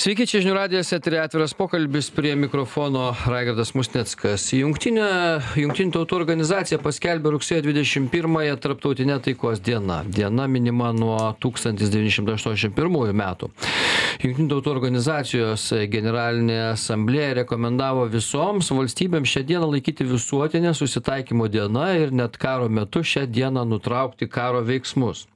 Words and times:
Sveiki, 0.00 0.24
čia 0.24 0.38
žinių 0.40 0.54
radijas, 0.56 0.94
eterė 0.96 1.18
atviras 1.20 1.52
pokalbis 1.52 2.06
prie 2.16 2.30
mikrofono 2.32 3.10
Raigardas 3.28 3.74
Musneckas. 3.76 4.46
Jungtinė, 4.56 5.04
Jungtinių 5.60 5.92
tautų 5.92 6.16
organizacija 6.16 6.78
paskelbė 6.80 7.34
rugsėjo 7.34 7.66
21-ąją 7.66 8.54
Tarptautinę 8.64 9.18
taikos 9.20 9.60
dieną. 9.60 9.98
Diena 10.08 10.46
minima 10.48 10.94
nuo 10.96 11.18
1981 11.44 13.12
metų. 13.20 13.50
Jungtinių 14.24 14.48
tautų 14.54 14.72
organizacijos 14.72 15.66
generalinė 15.92 16.56
asamblėja 16.70 17.42
rekomendavo 17.42 18.08
visoms 18.08 18.72
valstybėms 18.72 19.36
šią 19.36 19.44
dieną 19.52 19.68
laikyti 19.74 20.08
visuotinę 20.08 20.72
susitaikymo 20.80 21.50
dieną 21.52 21.84
ir 22.06 22.16
net 22.16 22.40
karo 22.40 22.72
metu 22.72 23.04
šią 23.04 23.26
dieną 23.28 23.68
nutraukti 23.68 24.32
karo 24.32 24.64
veiksmus. 24.64 25.26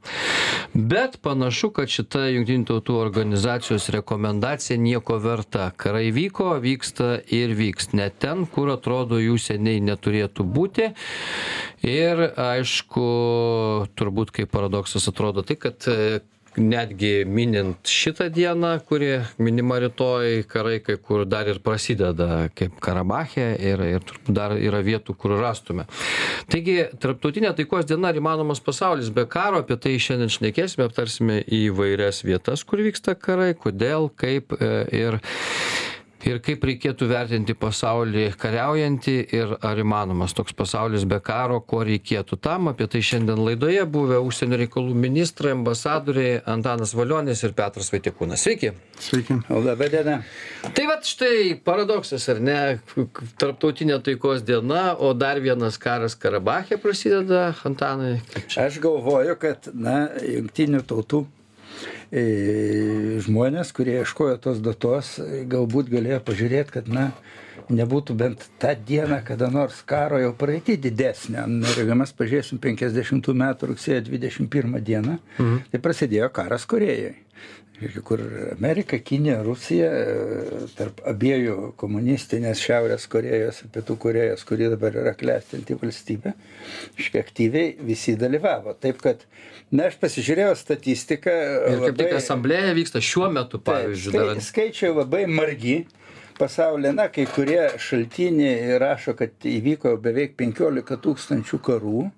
Bet 0.74 1.20
panašu, 1.22 1.68
kad 1.76 1.92
šita 1.92 2.24
Jungtinių 2.32 2.64
tautų 2.72 2.96
organizacijos 3.04 3.92
rekomendacija 3.92 4.53
nieko 4.80 5.18
verta. 5.22 5.70
Karai 5.76 6.10
vyko, 6.14 6.54
vyksta 6.62 7.18
ir 7.32 7.54
vyks. 7.58 7.92
Net 7.96 8.18
ten, 8.22 8.46
kur 8.46 8.72
atrodo 8.74 9.20
jų 9.22 9.38
seniai 9.40 9.82
neturėtų 9.84 10.46
būti. 10.46 10.90
Ir 11.84 12.22
aišku, 12.40 13.08
turbūt 13.98 14.32
kaip 14.38 14.52
paradoksas 14.54 15.08
atrodo 15.10 15.44
tai, 15.46 15.58
kad 15.60 15.88
netgi 16.56 17.24
minint 17.26 17.88
šitą 17.88 18.28
dieną 18.32 18.78
kuri 18.88 19.10
minima 19.38 19.78
rytoj 19.82 20.44
karai 20.48 20.78
kai 20.84 20.96
kur 20.96 21.24
dar 21.26 21.48
ir 21.50 21.58
prasideda 21.64 22.48
kaip 22.54 22.78
karabache 22.84 23.46
ir 23.58 23.82
ir 23.86 24.06
dar 24.28 24.56
yra 24.56 24.82
vietų 24.84 25.16
kur 25.18 25.36
rastume. 25.40 25.86
Taigi 26.50 26.76
tarptautinė 27.00 27.54
taikos 27.56 27.88
diena 27.90 28.12
ar 28.12 28.20
įmanomas 28.20 28.62
pasaulis. 28.64 29.10
Be 29.14 29.26
karo 29.30 29.62
apie 29.64 29.78
tai 29.80 29.96
šiandien 29.98 30.32
šnekėsime 30.32 30.86
aptarsime 30.88 31.40
įvairias 31.42 32.22
vietas 32.26 32.64
kur 32.64 32.82
vyksta 32.84 33.16
karai 33.18 33.52
kodėl 33.58 34.10
kaip 34.14 34.54
e, 34.58 34.72
ir 34.94 35.20
ir 36.28 36.40
kaip 36.44 36.64
reikėtų 36.64 37.08
vertinti 37.10 37.54
pasaulį 37.58 38.24
kariaujantį 38.40 39.14
ir 39.36 39.54
ar 39.64 39.80
įmanomas 39.80 40.34
toks 40.36 40.56
pasaulis 40.56 41.04
be 41.08 41.18
karo 41.24 41.60
ko 41.60 41.82
reikėtų 41.86 42.38
tam? 42.44 42.70
Apie 42.72 42.88
tai 42.90 43.02
šiandien 43.04 43.42
laidoje 43.44 43.84
buvę 43.84 44.20
užsienio 44.24 44.58
reikalų 44.62 44.96
ministrai 44.98 45.54
ambasadoriai 45.56 46.40
antanas 46.50 46.94
valionis 46.96 47.44
ir 47.44 47.54
petras 47.56 47.92
vaitiekūnas 47.92 48.46
sveiki. 48.46 48.72
Sveiki. 49.04 49.40
Labą 49.50 49.88
dieną. 49.90 50.18
tai 50.74 50.86
vat 50.88 51.06
štai 51.08 51.54
paradoksas 51.64 52.28
ar 52.32 52.40
ne? 52.40 52.58
Tarptautinė 53.40 54.00
taikos 54.04 54.44
diena 54.46 54.94
o 54.94 55.12
dar 55.14 55.40
vienas 55.44 55.78
karas 55.78 56.14
karabache 56.14 56.78
prasideda 56.80 57.52
antanai 57.64 58.18
Aš 58.60 58.78
galvoju, 58.82 59.34
kad, 59.40 59.70
na, 59.74 60.08
jungtinių 60.22 60.84
tautų 60.88 61.24
žmonės, 63.24 63.72
kurie 63.74 63.98
ieškojo 64.02 64.36
tos 64.44 64.60
datos, 64.64 65.16
e, 65.18 65.42
galbūt 65.50 65.90
galėjo 65.92 66.20
pažiūrėti, 66.26 66.76
kad, 66.78 66.90
na, 66.92 67.08
nebūtų 67.72 68.16
bent 68.18 68.46
tą 68.60 68.74
dieną 68.76 69.20
kada 69.24 69.48
nors 69.52 69.80
karo 69.88 70.18
jau 70.20 70.32
praeiti 70.36 70.76
didesnė. 70.80 71.46
Ir 71.64 71.82
jeigu 71.82 71.96
mes 71.98 72.12
pažiūrėsim 72.18 72.60
50 72.62 73.30
metų 73.40 73.70
rugsėjo 73.72 74.04
21 74.10 74.80
dieną, 74.84 75.18
mhm. 75.38 75.60
tai 75.72 75.82
prasidėjo 75.84 76.30
karas 76.34 76.66
Korejoje. 76.68 77.14
Kur 78.04 78.20
Amerika, 78.52 78.98
Kinija, 78.98 79.40
Rusija, 79.42 79.88
e, 79.90 80.58
tarp 80.78 81.00
abiejų 81.10 81.72
komunistinės 81.80 82.60
Šiaurės 82.62 83.08
Korejos 83.10 83.64
ir 83.64 83.72
Pietų 83.74 83.96
Korejos, 84.04 84.44
kuri 84.46 84.68
dabar 84.70 84.94
yra 85.00 85.14
klestinti 85.18 85.74
valstybė, 85.80 86.36
iškiek 86.94 87.18
aktyviai 87.24 87.72
visi 87.82 88.14
dalyvavo. 88.20 88.76
Taip 88.78 89.02
kad, 89.02 89.26
na, 89.74 89.88
aš 89.90 89.98
pasižiūrėjau 90.02 90.54
statistiką. 90.60 91.34
ir 91.72 91.82
kaip 91.88 91.98
tik 91.98 92.14
asamblėja 92.20 92.76
vyksta 92.78 93.02
šiuo 93.02 93.32
metu 93.34 93.58
pavyzdžiui 93.66 94.14
dar 94.14 94.30
skai, 94.38 94.46
skaičiai 94.50 94.94
labai 94.94 95.26
margi. 95.26 95.82
Pasaulyje, 96.34 96.90
na, 96.94 97.06
kai 97.14 97.28
kurie 97.30 97.60
šaltiniai 97.78 98.78
rašo, 98.82 99.12
kad 99.18 99.44
įvyko 99.46 99.92
beveik 100.02 100.32
15 100.38 100.96
tūkstančių 101.04 101.60
karų 101.62 102.08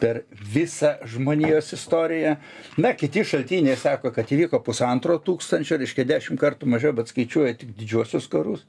per 0.00 0.22
visą 0.52 0.94
žmonijos 1.08 1.72
istoriją. 1.76 2.36
Na, 2.82 2.92
kiti 2.98 3.24
šaltiniai 3.26 3.76
sako, 3.80 4.12
kad 4.14 4.30
įvyko 4.32 4.60
pusantro 4.66 5.18
tūkstančio, 5.22 5.78
reiškia 5.80 6.06
dešimt 6.08 6.40
kartų 6.40 6.68
mažiau, 6.70 6.94
bet 6.96 7.12
skaičiuoja 7.12 7.56
tik 7.60 7.74
didžiosius 7.78 8.28
karus. 8.32 8.64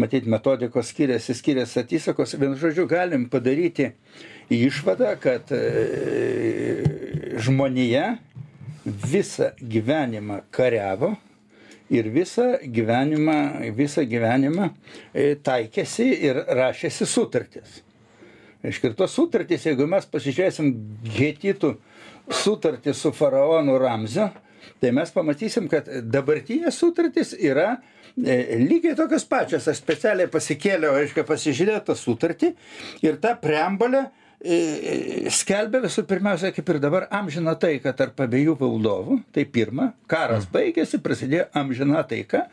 Matyt, 0.00 0.28
metodikos 0.30 0.92
skiriasi, 0.92 1.36
skiriasi 1.38 1.82
atisakos. 1.84 2.36
Vienu 2.40 2.58
žodžiu, 2.60 2.86
galim 2.90 3.28
padaryti 3.32 3.92
išvadą, 4.50 5.14
kad 5.22 5.52
e, 5.54 5.62
žmonija 7.40 8.14
visą 8.84 9.52
gyvenimą 9.60 10.40
kariavo 10.54 11.14
ir 11.90 12.08
visą 12.14 12.54
gyvenimą, 12.62 13.36
visą 13.76 14.06
gyvenimą 14.08 14.70
e, 15.12 15.34
taikėsi 15.36 16.08
ir 16.30 16.44
rašėsi 16.56 17.06
sutartis. 17.06 17.80
Reiškia, 18.60 18.90
ir 18.90 18.96
tos 18.98 19.14
sutartys, 19.16 19.64
jeigu 19.64 19.86
mes 19.88 20.04
pasižiūrėsim 20.10 20.68
Getitų 21.16 21.74
sutartį 22.42 22.92
su 22.96 23.12
faraonu 23.16 23.78
Ramziu, 23.80 24.28
tai 24.82 24.92
mes 24.96 25.12
pamatysim, 25.14 25.68
kad 25.72 25.88
dabartinės 26.12 26.76
sutartys 26.82 27.32
yra 27.38 27.78
e, 28.20 28.58
lygiai 28.60 28.96
tokios 28.98 29.24
pačios. 29.28 29.68
Aš 29.70 29.80
specialiai 29.80 30.28
pasikėliau, 30.32 30.98
aiškiai, 31.00 31.24
pasižiūrėjau 31.28 31.84
tą 31.88 31.96
sutartį 31.96 32.52
ir 33.06 33.16
tą 33.22 33.32
preambulę 33.40 34.10
e, 34.40 35.30
skelbia 35.32 35.82
visų 35.84 36.04
pirmiausia, 36.08 36.50
kaip 36.56 36.68
ir 36.72 36.78
dabar, 36.82 37.06
amžina 37.14 37.54
taika 37.60 37.92
tarp 37.96 38.20
abiejų 38.24 38.56
valdovų. 38.60 39.18
Tai 39.34 39.44
pirma, 39.52 39.90
karas 40.10 40.46
baigėsi, 40.50 41.00
prasidėjo 41.04 41.48
amžina 41.60 42.02
taika, 42.08 42.46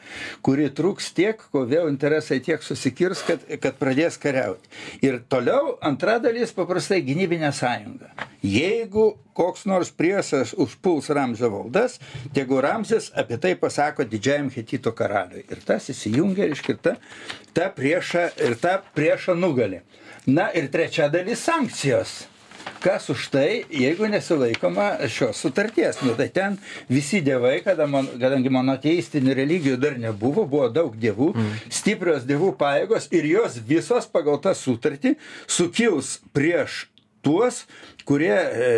kuri 0.46 0.70
truks 0.76 1.12
tiek, 1.18 1.42
kol 1.54 1.68
vėl 1.70 1.92
interesai 1.92 2.40
tiek 2.44 2.64
susikirs, 2.64 3.24
kad, 3.28 3.46
kad 3.64 3.80
pradės 3.80 4.20
kariauti. 4.22 4.70
Ir 5.06 5.22
toliau 5.30 5.78
antra 5.86 6.18
dalis 6.24 6.54
paprastai 6.56 7.02
gynybinė 7.08 7.54
sąjunga. 7.56 8.12
Jeigu 8.46 9.14
koks 9.38 9.68
nors 9.70 9.92
priešas 9.94 10.56
užpuls 10.58 11.12
Ramzio 11.14 11.50
valdas, 11.54 12.00
tegu 12.34 12.62
Ramzis 12.64 13.12
apie 13.18 13.38
tai 13.42 13.54
pasako 13.60 14.06
didžiajam 14.10 14.50
Hetito 14.54 14.94
karaliui. 14.98 15.46
Ir 15.46 15.62
tas 15.66 15.92
įsijungia, 15.94 16.50
reiškia, 16.50 16.78
ta, 16.82 16.96
ta 17.54 17.70
priešą 17.74 18.28
ir 18.48 18.58
tą 18.62 18.80
priešą 18.98 19.38
nugali. 19.38 19.84
Na 20.28 20.50
ir 20.52 20.68
trečia 20.68 21.08
dalis 21.08 21.40
sankcijos. 21.48 22.26
Kas 22.84 23.10
už 23.10 23.30
tai, 23.32 23.64
jeigu 23.72 24.10
nesilaikoma 24.12 25.08
šios 25.08 25.40
sutarties? 25.40 26.02
Nu, 26.04 26.14
tai 26.20 26.28
ten 26.30 26.58
visi 26.92 27.22
dievai, 27.24 27.62
kada 27.64 27.88
man, 27.88 28.10
kadangi 28.20 28.52
monoteistinių 28.54 29.34
religijų 29.40 29.78
dar 29.82 29.96
nebuvo, 29.98 30.44
buvo 30.44 30.68
daug 30.70 30.98
dievų, 31.00 31.32
mm. 31.32 31.56
stiprios 31.74 32.28
dievų 32.28 32.52
pajėgos 32.60 33.08
ir 33.16 33.30
jos 33.32 33.58
visos 33.64 34.10
pagal 34.12 34.38
tą 34.44 34.52
sutartį 34.52 35.16
sukils 35.48 36.18
prieš 36.36 36.86
tuos, 37.26 37.64
kurie 38.08 38.36
e, 38.36 38.70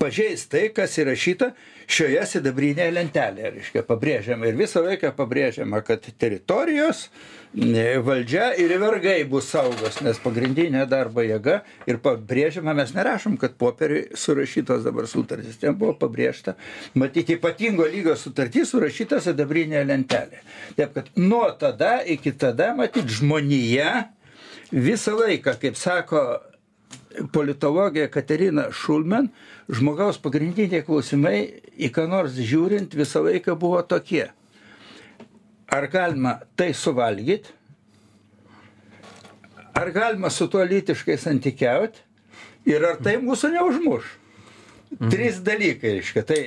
pažeis 0.00 0.46
tai, 0.48 0.70
kas 0.72 0.94
įrašyta 1.00 1.50
šioje 1.90 2.22
sidabrinėje 2.32 2.94
lentelėje. 2.96 3.50
Reiškia, 3.56 3.82
pabrėžiama 3.84 4.48
ir 4.48 4.56
visą 4.56 4.82
laiką 4.86 5.12
pabrėžiama, 5.18 5.82
kad 5.84 6.06
teritorijos 6.22 7.02
e, 7.52 7.98
valdžia 8.06 8.50
ir 8.62 8.72
vergai 8.80 9.18
bus 9.28 9.50
saugos, 9.52 10.00
nes 10.04 10.20
pagrindinė 10.24 10.86
darbo 10.88 11.24
jėga 11.26 11.60
ir 11.90 12.00
pabrėžiama, 12.00 12.74
mes 12.78 12.94
nerašom, 12.96 13.36
kad 13.40 13.58
popieriui 13.60 14.06
surašytos 14.16 14.86
dabar 14.88 15.08
sutartys, 15.10 15.60
ten 15.60 15.76
buvo 15.76 15.92
pabrėžta, 16.00 16.56
matyti 16.96 17.36
ypatingo 17.36 17.88
lygio 17.90 18.16
sutartys 18.16 18.72
surašyta 18.72 19.20
sidabrinėje 19.24 19.84
lentelėje. 19.90 20.46
Taip, 20.78 20.96
kad 20.96 21.12
nuo 21.20 21.44
tada 21.60 21.98
iki 22.08 22.32
tada, 22.40 22.72
matyti, 22.78 23.20
žmonija 23.20 24.06
visą 24.72 25.18
laiką, 25.18 25.58
kaip 25.60 25.76
sako 25.76 26.24
politologė 27.32 28.06
Katerina 28.12 28.68
Šulmen, 28.74 29.30
žmogaus 29.70 30.18
pagrindiniai 30.22 30.84
klausimai, 30.86 31.38
į 31.76 31.90
ką 31.94 32.06
nors 32.10 32.36
žiūrint, 32.36 32.94
visą 32.96 33.22
laiką 33.26 33.56
buvo 33.60 33.80
tokie. 33.86 34.28
Ar 35.70 35.86
galima 35.90 36.38
tai 36.58 36.72
suvalgyti? 36.74 37.52
Ar 39.76 39.90
galima 39.94 40.30
su 40.30 40.48
tuo 40.50 40.64
lytiškai 40.66 41.16
santykiauti? 41.20 42.02
Ir 42.68 42.84
ar 42.84 42.98
tai 43.00 43.16
mūsų 43.22 43.52
neužmuš? 43.54 44.08
Mhm. 44.90 45.10
Trys 45.12 45.38
dalykai, 45.46 45.92
reiškia. 46.00 46.24
Tai 46.26 46.40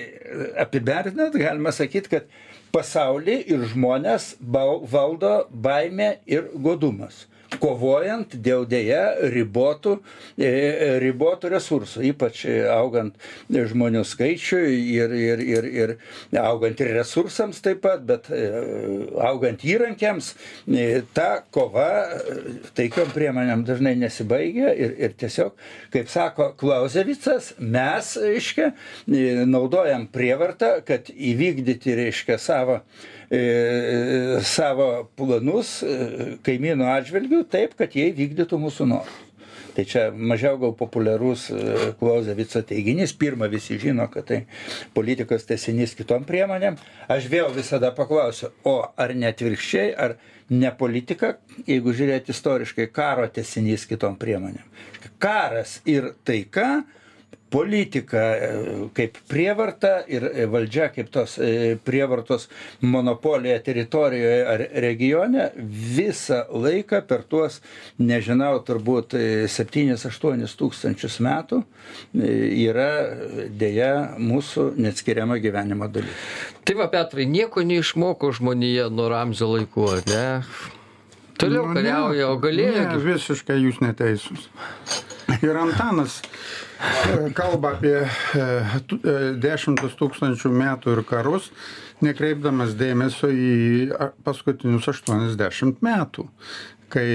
apibendrinant, 0.59 1.38
galima 1.39 1.71
sakyti, 1.71 2.12
kad 2.12 2.27
pasaulį 2.75 3.38
ir 3.53 3.63
žmonės 3.71 4.33
valdo 4.42 5.36
baimė 5.50 6.18
ir 6.27 6.50
godumas 6.53 7.24
kovojant 7.61 8.35
dėl 8.44 8.65
dėja 8.69 9.29
ribotų, 9.33 9.97
e, 10.38 10.51
ribotų 11.03 11.51
resursų, 11.53 12.03
ypač 12.11 12.44
augant 12.73 13.17
žmonių 13.50 14.03
skaičiui 14.07 14.77
ir, 14.95 15.13
ir, 15.17 15.44
ir, 15.44 15.69
ir 15.69 15.95
augant 16.41 16.81
ir 16.83 16.94
resursams 16.97 17.61
taip 17.63 17.83
pat, 17.83 18.03
bet 18.07 18.29
augant 19.23 19.63
įrankiams, 19.67 20.33
ta 21.15 21.29
kova 21.53 21.89
taikiom 22.77 23.11
priemonėm 23.13 23.65
dažnai 23.67 23.95
nesibaigia 23.99 24.73
ir, 24.73 24.95
ir 25.07 25.17
tiesiog, 25.19 25.57
kaip 25.94 26.11
sako 26.11 26.51
Klausevicas, 26.59 27.53
mes, 27.59 28.13
reiškia, 28.21 28.71
naudojam 29.49 30.07
prievartą, 30.13 30.75
kad 30.88 31.11
įvykdyti, 31.13 31.97
reiškia, 32.03 32.39
savo 32.41 32.81
E, 33.22 33.22
savo 34.45 34.88
planus 35.18 35.80
e, 35.81 36.38
kaimynų 36.45 36.85
atžvilgių 36.94 37.44
taip, 37.50 37.77
kad 37.80 37.95
jie 37.97 38.12
vykdytų 38.13 38.59
mūsų 38.62 38.89
norus. 38.91 39.21
Tai 39.74 39.85
čia 39.89 40.03
mažiau 40.13 40.59
gal 40.62 40.75
populiarus 40.77 41.47
e, 41.50 41.94
Klauzevico 41.97 42.62
teiginys. 42.62 43.15
Pirma, 43.18 43.50
visi 43.50 43.80
žino, 43.81 44.06
kad 44.13 44.27
tai 44.30 44.44
politikos 44.94 45.47
tesinys 45.50 45.95
kitom 45.97 46.27
priemonėm. 46.30 46.77
Aš 47.09 47.25
vėl 47.31 47.50
visada 47.56 47.89
paklausiu, 47.97 48.51
o 48.69 48.75
ar 48.85 49.15
netvirkščiai, 49.18 49.95
ar 49.97 50.18
ne 50.53 50.69
politika, 50.77 51.38
jeigu 51.65 51.95
žiūrėti 51.95 52.35
istoriškai, 52.35 52.91
karo 52.94 53.25
tesinys 53.33 53.88
kitom 53.89 54.19
priemonėm. 54.21 54.68
Karas 55.24 55.80
ir 55.89 56.12
taika 56.27 56.83
politika 57.53 58.17
e, 58.17 58.50
kaip 58.97 59.17
prievarta 59.29 59.91
ir 60.09 60.25
e, 60.31 60.47
valdžia 60.50 60.88
kaip 60.94 61.11
tos 61.13 61.35
e, 61.38 61.75
prievartos 61.85 62.47
monopolija 62.81 63.59
teritorijoje 63.63 64.39
ar 64.50 64.65
regione 64.85 65.50
visą 65.57 66.44
laiką 66.50 67.03
per 67.09 67.25
tuos, 67.29 67.59
nežinau, 68.01 68.55
turbūt 68.65 69.13
7-8 69.53 70.57
tūkstančius 70.57 71.19
metų 71.23 71.61
yra 72.17 72.89
dėja 73.50 73.94
mūsų 74.17 74.71
neatskiriama 74.81 75.38
gyvenimo 75.44 75.89
dalis. 75.94 76.29
Tai 76.65 76.79
va, 76.79 76.88
Petrai, 76.89 77.27
nieko 77.29 77.61
neišmoko 77.67 78.31
žmonėje 78.33 78.89
nuo 78.94 79.09
Ramzio 79.13 79.51
laikų, 79.53 79.89
ar 79.97 80.07
ne? 80.09 80.25
Toliau 81.41 81.67
nu, 81.67 81.75
kariauja, 81.75 82.29
o 82.31 82.38
galėjo. 82.41 82.85
Ne, 82.88 83.01
visiškai 83.03 83.57
jūs 83.61 83.81
neteisūs. 83.83 84.47
Ir 85.44 85.57
Antanas 85.59 86.21
kalba 87.33 87.74
apie 87.77 87.95
e, 88.01 88.07
e, 88.38 89.15
dešimtus 89.41 89.95
tūkstančių 90.00 90.51
metų 90.53 90.97
ir 90.97 91.03
karus, 91.07 91.50
nekreipdamas 92.03 92.75
dėmesio 92.80 93.30
į 93.31 93.51
paskutinius 94.25 94.89
80 94.91 95.83
metų 95.83 96.27
kai 96.94 97.07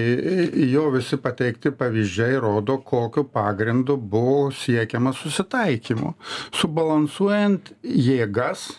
jo 0.73 0.89
visi 0.91 1.15
pateikti 1.23 1.71
pavyzdžiai 1.79 2.41
rodo, 2.43 2.81
kokiu 2.83 3.23
pagrindu 3.31 3.95
buvo 3.95 4.49
siekiama 4.51 5.13
susitaikymu, 5.15 6.17
subalansuojant 6.59 7.71
jėgas 7.87 8.73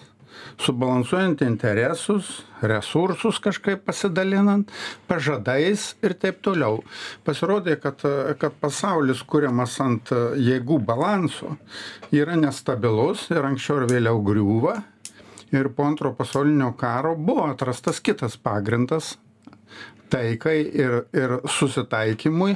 subalansuojant 0.60 1.42
interesus, 1.46 2.44
resursus 2.62 3.40
kažkaip 3.44 3.86
pasidalinant, 3.88 4.72
pažadais 5.08 5.94
ir 6.04 6.16
taip 6.20 6.42
toliau. 6.46 6.82
Pasirodė, 7.28 7.78
kad, 7.82 8.04
kad 8.42 8.60
pasaulis 8.62 9.24
kuriamas 9.24 9.80
ant 9.84 10.14
jėgų 10.40 10.82
balanso 10.90 11.56
yra 12.16 12.38
nestabilus 12.40 13.30
ir 13.34 13.46
anksčiau 13.52 13.84
ir 13.84 13.90
vėliau 13.94 14.22
griūva. 14.26 14.80
Ir 15.50 15.72
po 15.74 15.88
antro 15.90 16.12
pasaulinio 16.14 16.76
karo 16.78 17.16
buvo 17.18 17.48
atrastas 17.50 17.98
kitas 18.06 18.36
pagrindas 18.38 19.16
taikai 20.10 20.58
ir, 20.74 20.96
ir 21.14 21.36
susitaikymui. 21.50 22.56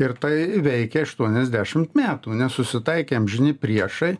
Ir 0.00 0.14
tai 0.20 0.60
veikia 0.64 1.04
80 1.06 1.96
metų, 1.96 2.36
nes 2.36 2.56
susitaikė 2.56 3.18
amžini 3.20 3.54
priešai, 3.56 4.16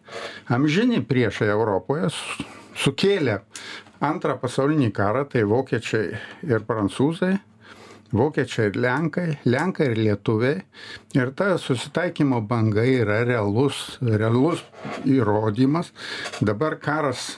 amžini 0.52 1.02
priešai 1.04 1.50
Europoje, 1.52 2.10
sukėlė 2.76 3.40
antrą 4.04 4.36
pasaulinį 4.40 4.90
karą, 4.96 5.24
tai 5.30 5.44
vokiečiai 5.48 6.18
ir 6.46 6.64
prancūzai, 6.68 7.32
vokiečiai 8.16 8.70
ir 8.70 8.78
lenkai, 8.80 9.26
lenkai 9.48 9.90
ir 9.92 10.00
lietuviai. 10.00 10.62
Ir 11.16 11.32
ta 11.38 11.56
susitaikymo 11.60 12.42
banga 12.48 12.84
yra 12.86 13.22
realus, 13.26 13.98
realus 14.00 14.62
įrodymas. 15.08 15.92
Dabar 16.40 16.78
karas 16.82 17.36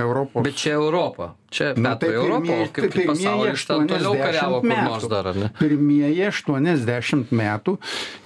Europos. 0.00 0.44
Bet 0.46 0.56
čia 0.58 0.74
Europa. 0.78 1.34
Čia 1.48 1.72
Na, 1.80 1.94
tai 1.96 2.10
Europa, 2.12 2.68
kaip 2.76 2.92
tai 2.92 3.06
pasaulis 3.08 3.62
ten 3.64 3.86
toliau 3.88 4.12
kariavo 4.20 4.58
kur 4.60 4.74
nors 4.84 5.06
dar, 5.08 5.30
ne? 5.32 5.48
Pirmieji 5.56 6.26
80 6.28 7.32
metų 7.32 7.78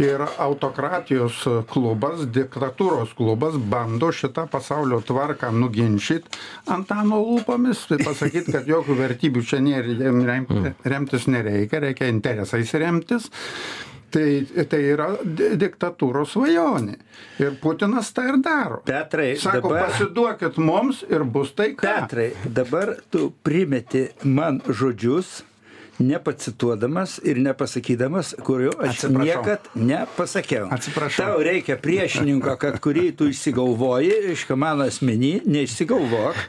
ir 0.03 0.25
autokratijos 0.43 1.39
klubas, 1.71 2.25
diktatūros 2.35 3.15
klubas 3.15 3.55
bando 3.55 4.11
šitą 4.11 4.49
pasaulio 4.51 4.99
tvarką 5.07 5.53
nuginčyti 5.55 6.35
Antano 6.67 7.21
lūpomis, 7.23 7.87
tai 7.87 8.01
pasakyti, 8.03 8.57
kad 8.57 8.67
jokių 8.67 8.99
vertybių 8.99 9.47
čia 9.47 9.63
nėra, 9.63 10.41
remtis 10.83 11.31
nereikia, 11.31 11.79
reikia 11.87 12.11
interesais 12.11 12.75
remtis. 12.75 13.31
Tai, 14.13 14.27
tai 14.69 14.81
yra 14.93 15.07
diktatūros 15.25 16.35
svajonė. 16.35 16.99
Ir 17.41 17.55
Putinas 17.63 18.11
tai 18.13 18.27
ir 18.33 18.41
daro. 18.45 18.83
Petrai, 18.85 19.31
Sako, 19.41 19.71
dabar... 19.71 19.87
pasiduokit 19.89 20.59
mums 20.61 21.01
ir 21.09 21.25
bus 21.25 21.55
taika. 21.57 21.87
Petrai, 21.87 22.29
dabar 22.45 22.97
tu 23.13 23.31
primeti 23.45 24.09
man 24.29 24.61
žodžius, 24.69 25.41
nepacituodamas 26.03 27.19
ir 27.25 27.39
nepasakydamas, 27.43 28.35
kurio 28.45 28.73
aš 28.79 29.05
Atsiprašau. 29.05 29.25
niekad 29.25 29.69
nepasakiau. 29.75 30.69
Atsiprašau. 30.75 31.27
Tau 31.27 31.43
reikia 31.47 31.77
priešininko, 31.83 32.57
kad 32.61 32.79
kurį 32.83 33.09
tu 33.19 33.29
išsigalvoji, 33.33 34.13
iš 34.35 34.47
mano 34.57 34.87
asmenį, 34.91 35.33
neišsigalvok, 35.47 36.41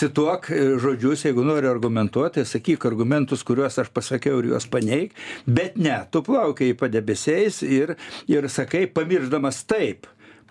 cituok 0.00 0.50
žodžius, 0.82 1.26
jeigu 1.28 1.44
nori 1.46 1.70
argumentuoti, 1.70 2.44
sakyk 2.48 2.86
argumentus, 2.90 3.44
kuriuos 3.46 3.78
aš 3.82 3.92
pasakiau 3.94 4.40
ir 4.40 4.52
juos 4.54 4.68
paneik, 4.70 5.14
bet 5.46 5.76
ne, 5.80 5.98
tu 6.10 6.24
plaukiai 6.26 6.76
padebesiais 6.78 7.62
ir, 7.66 7.96
ir 8.30 8.48
sakai, 8.50 8.86
pamirždamas 8.90 9.64
taip 9.68 10.08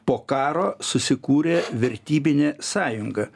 po 0.10 0.24
karo 0.26 0.72
susikūrė 0.82 1.60
vertybinė 1.78 2.56
sąjunga, 2.66 3.28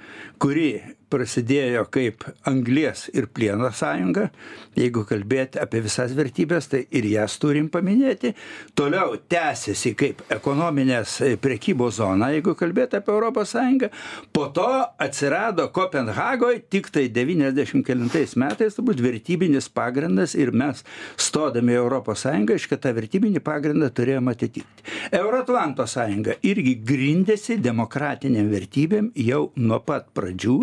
kuri 0.41 0.71
prasidėjo 1.13 1.85
kaip 1.93 2.25
anglies 2.49 3.05
ir 3.13 3.29
plieno 3.29 3.69
sąjunga, 3.73 4.29
jeigu 4.77 5.03
kalbėti 5.09 5.61
apie 5.61 5.83
visas 5.85 6.13
vertybės, 6.17 6.69
tai 6.71 6.83
ir 6.95 7.05
jas 7.11 7.37
turim 7.41 7.69
paminėti. 7.73 8.33
Toliau 8.77 9.19
tęsiasi 9.29 9.93
kaip 9.99 10.23
ekonominės 10.33 11.19
prekybos 11.43 11.99
zona, 12.01 12.31
jeigu 12.33 12.55
kalbėti 12.57 12.97
apie 12.99 13.13
Europos 13.13 13.53
sąjungą. 13.53 13.91
Po 14.33 14.47
to 14.55 14.67
atsirado 15.05 15.69
Kopenhagoje 15.73 16.63
tik 16.73 16.89
tai 16.93 17.07
99 17.13 18.35
metais 18.41 18.77
turbūt 18.77 19.01
vertybinis 19.03 19.69
pagrindas 19.69 20.33
ir 20.39 20.53
mes 20.55 20.81
stodami 21.21 21.75
į 21.75 21.81
Europos 21.83 22.25
sąjungą 22.25 22.57
iš 22.57 22.69
tą 22.73 22.93
vertybinį 22.97 23.41
pagrindą 23.45 23.89
turėjome 23.93 24.33
atitikti. 24.33 24.85
Euroatlanto 25.13 25.85
sąjunga 25.89 26.37
irgi 26.45 26.75
grindėsi 26.87 27.59
demokratiniam 27.61 28.49
vertybėm 28.51 29.11
jau 29.19 29.43
nuo 29.55 29.79
pat 29.85 30.09
pradžių 30.17 30.57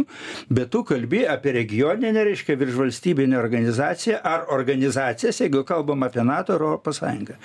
bet 0.49 0.71
tu 0.73 0.83
kalbi 0.87 1.25
apie 1.29 1.53
regioninę, 1.53 2.25
reiškia, 2.25 2.57
viršvalstybinę 2.61 3.39
organizaciją 3.39 4.21
ar 4.23 4.47
organizacijas, 4.49 5.41
jeigu 5.41 5.65
kalbam 5.65 6.03
apie 6.07 6.25
NATO 6.25 6.55
ar 6.55 6.67
Europos 6.67 7.01
Sąjungą. 7.03 7.39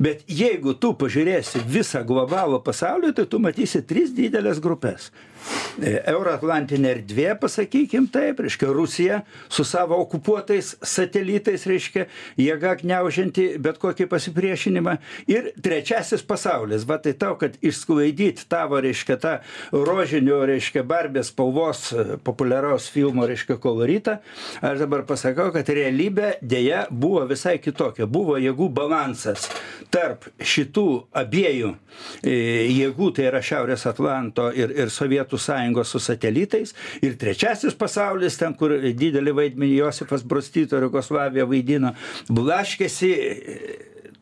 Bet 0.00 0.24
jeigu 0.28 0.74
tu 0.74 0.92
pažiūrėsi 0.98 1.64
visą 1.66 2.04
globalų 2.06 2.62
pasaulį, 2.64 3.14
tai 3.16 3.26
tu 3.26 3.40
matysi 3.42 3.82
tris 3.86 4.14
didelės 4.16 4.60
grupės. 4.62 5.10
E, 5.80 5.94
Euroatlantinė 6.12 6.90
erdvė, 6.98 7.28
pasakykim 7.40 8.08
taip, 8.12 8.42
reiškia 8.44 8.70
Rusija 8.74 9.20
su 9.52 9.64
savo 9.64 9.96
okupuotais 10.02 10.74
satelitais, 10.84 11.64
reiškia 11.68 12.06
jėga 12.40 12.74
gniaužianti 12.82 13.46
bet 13.62 13.80
kokį 13.82 14.06
pasipriešinimą. 14.10 14.96
Ir 15.32 15.52
trečiasis 15.64 16.24
pasaulis, 16.28 16.84
va 16.88 16.98
tai 17.02 17.14
tau, 17.18 17.36
kad 17.40 17.56
išsklaidyti 17.64 18.46
tavo, 18.52 18.80
reiškia, 18.84 19.18
tą 19.22 19.34
rožinio, 19.72 20.42
reiškia, 20.48 20.84
barbės 20.88 21.32
spalvos 21.32 21.88
e, 21.92 22.06
populiaraus 22.24 22.90
filmo, 22.92 23.26
reiškia, 23.28 23.56
koloritą, 23.62 24.18
aš 24.60 24.84
dabar 24.84 25.06
pasakau, 25.08 25.50
kad 25.54 25.68
realybė 25.72 26.36
dėja 26.42 26.86
buvo 26.90 27.24
visai 27.30 27.56
kitokia. 27.62 28.08
Buvo 28.10 28.36
jėgų 28.40 28.68
balansas 28.74 29.48
tarp 29.92 30.28
šitų 30.38 30.86
abiejų 31.22 31.72
e, 32.24 32.36
jėgų, 32.72 33.12
tai 33.16 33.28
yra 33.30 33.42
Šiaurės 33.44 33.86
Atlanto 33.88 34.48
ir, 34.56 34.72
ir 34.76 34.92
Sovietų 34.92 35.31
Sovietų 35.32 35.38
sąjungos 35.38 35.88
su 35.88 36.00
satelitais 36.00 36.74
ir 37.02 37.16
trečiasis 37.16 37.74
pasaulis, 37.74 38.36
ten, 38.38 38.54
kur 38.54 38.72
didelį 38.80 39.32
vaidmenį 39.32 39.78
Josifas 39.78 40.22
Brostyto 40.24 40.76
ir 40.76 40.88
Jugoslavija 40.88 41.46
vaidino, 41.46 41.94
blaškėsi 42.28 43.12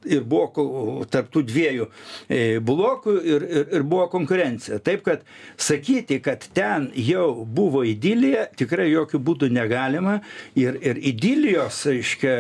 ir 0.09 0.23
buvo 0.25 1.05
tarp 1.11 1.29
tų 1.29 1.43
dviejų 1.45 1.87
e, 2.33 2.59
blokų 2.65 3.17
ir, 3.21 3.43
ir, 3.45 3.67
ir 3.77 3.83
buvo 3.85 4.07
konkurencija. 4.09 4.79
Taip 4.81 5.03
kad 5.05 5.27
sakyti, 5.61 6.21
kad 6.25 6.47
ten 6.57 6.89
jau 6.97 7.45
buvo 7.45 7.83
idilija, 7.85 8.47
tikrai 8.57 8.89
jokių 8.95 9.21
būdų 9.21 9.51
negalima. 9.53 10.23
Ir, 10.57 10.81
ir 10.81 10.97
idilijos, 10.97 11.83
aiškia, 11.91 12.33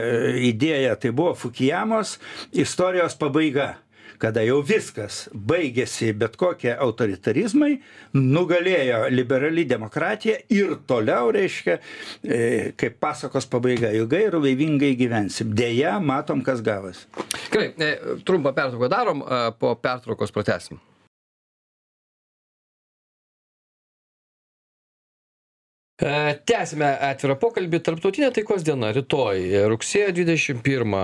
idėja 0.48 0.96
tai 0.96 1.12
buvo 1.12 1.34
Fukijamos 1.36 2.16
istorijos 2.56 3.18
pabaiga 3.20 3.74
kada 4.20 4.44
jau 4.44 4.60
viskas 4.66 5.24
baigėsi 5.32 6.12
bet 6.16 6.36
kokie 6.40 6.72
autoritarizmai, 6.74 7.72
nugalėjo 8.16 9.06
liberali 9.12 9.64
demokratija 9.68 10.38
ir 10.52 10.76
toliau, 10.90 11.32
reiškia, 11.34 11.78
e, 12.24 12.42
kaip 12.80 13.00
pasakos 13.02 13.48
pabaiga, 13.50 13.92
ilgai 13.96 14.26
ir 14.28 14.38
laimingai 14.40 14.92
gyvensim. 15.00 15.54
Deja, 15.56 15.96
matom, 16.00 16.44
kas 16.46 16.62
gavas. 16.64 17.06
Gerai, 17.50 17.72
e, 17.78 18.20
trumpą 18.26 18.54
pertrauką 18.56 18.92
darom, 18.92 19.24
e, 19.24 19.42
po 19.58 19.74
pertraukos 19.80 20.32
pratesim. 20.34 20.80
E, 26.00 26.12
Tęsime 26.48 26.88
atvirą 27.10 27.36
pokalbį. 27.40 27.80
Tarptautinė 27.84 28.30
taikos 28.32 28.64
diena 28.64 28.88
rytoj, 28.96 29.42
rugsėjo 29.68 30.14
21. 30.16 30.94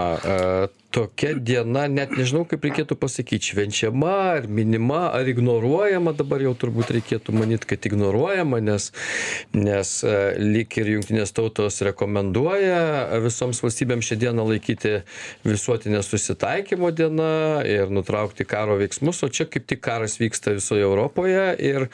Tokia 0.97 1.35
diena, 1.37 1.83
net 1.93 2.15
nežinau, 2.17 2.47
kaip 2.49 2.63
reikėtų 2.65 2.97
pasakyti, 2.97 3.51
švenčiama 3.51 4.13
ar 4.39 4.47
minima, 4.49 5.11
ar 5.13 5.29
ignoruojama, 5.29 6.15
dabar 6.17 6.41
jau 6.41 6.55
turbūt 6.57 6.89
reikėtų 6.97 7.35
manyti, 7.37 7.69
kad 7.69 7.85
ignoruojama, 7.85 8.63
nes, 8.65 8.87
nes 9.53 9.91
e, 10.09 10.15
lyg 10.41 10.73
ir 10.81 10.89
jungtinės 10.95 11.37
tautos 11.37 11.83
rekomenduoja 11.85 13.21
visoms 13.27 13.61
valstybėms 13.61 14.09
šią 14.09 14.19
dieną 14.23 14.47
laikyti 14.49 14.95
visuotinę 15.45 16.01
susitaikymo 16.01 16.89
dieną 16.97 17.29
ir 17.69 17.93
nutraukti 17.93 18.49
karo 18.49 18.79
veiksmus, 18.81 19.21
o 19.21 19.29
čia 19.29 19.45
kaip 19.53 19.69
tik 19.69 19.85
karas 19.85 20.17
vyksta 20.23 20.57
visoje 20.57 20.89
Europoje 20.89 21.45
ir, 21.61 21.91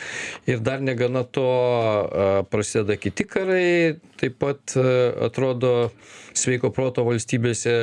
ir 0.46 0.62
dar 0.62 0.78
negana 0.78 1.26
to 1.26 1.50
e, 1.50 2.30
prasideda 2.54 3.00
kiti 3.02 3.26
karai, 3.26 3.98
taip 4.22 4.38
pat 4.42 4.76
e, 4.78 4.88
atrodo 5.26 5.90
sveiko 6.38 6.70
proto 6.72 7.04
valstybėse 7.06 7.74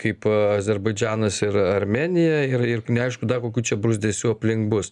kaip 0.00 0.26
Azerbaidžanas 0.28 1.42
ir 1.46 1.58
Armenija 1.62 2.42
ir, 2.48 2.64
ir 2.74 2.86
neaišku 2.88 3.28
dar 3.30 3.42
kokių 3.44 3.66
čia 3.70 3.78
brūzdėsių 3.80 4.32
aplink 4.34 4.70
bus. 4.72 4.90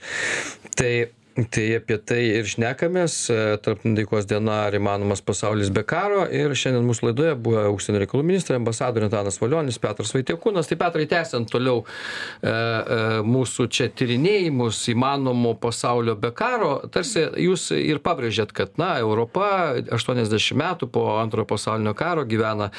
Tai 0.78 0.92
Tai 1.36 1.64
apie 1.76 1.98
tai 2.00 2.22
ir 2.38 2.46
šnekamės, 2.48 3.14
e, 3.28 3.34
tarptautinė 3.60 3.98
taikos 3.98 4.24
diena, 4.24 4.54
ar 4.70 4.76
įmanomas 4.78 5.20
pasaulis 5.20 5.68
be 5.68 5.82
karo. 5.84 6.22
Ir 6.32 6.54
šiandien 6.56 6.86
mūsų 6.88 7.10
laidoje 7.10 7.34
buvo 7.44 7.66
užsienio 7.74 8.00
reikalų 8.00 8.24
ministrai, 8.24 8.56
ambasadorius 8.56 9.10
Antanas 9.10 9.36
Valionis, 9.42 9.76
Petras 9.82 10.14
Vaitiekūnas. 10.16 10.70
Tai 10.70 10.78
Petrai, 10.80 11.04
tęsiant 11.10 11.52
toliau 11.52 11.82
e, 11.84 12.48
e, 12.48 12.98
mūsų 13.28 13.68
čia 13.68 13.90
tyrinėjimus 13.92 14.80
įmanomo 14.94 15.52
pasaulio 15.60 16.16
be 16.16 16.32
karo, 16.32 16.72
tarsi 16.88 17.26
jūs 17.44 17.68
ir 17.76 18.00
pabrėžėt, 18.00 18.56
kad, 18.56 18.72
na, 18.80 18.94
Europa 19.04 19.76
80 19.92 20.56
metų 20.56 20.88
po 20.88 21.04
antrojo 21.20 21.50
pasaulinio 21.52 21.92
karo 21.98 22.24
gyvena 22.24 22.72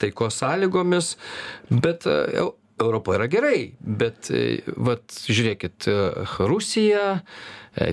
taikos 0.00 0.40
sąlygomis, 0.40 1.18
bet 1.68 2.08
e, 2.08 2.48
Europa 2.80 3.14
yra 3.14 3.26
gerai, 3.30 3.74
bet 3.78 4.30
e, 4.34 4.60
vat 4.82 5.14
žiūrėkit, 5.30 5.86
e, 5.86 5.96
Rusija, 6.50 7.20
e, 7.78 7.90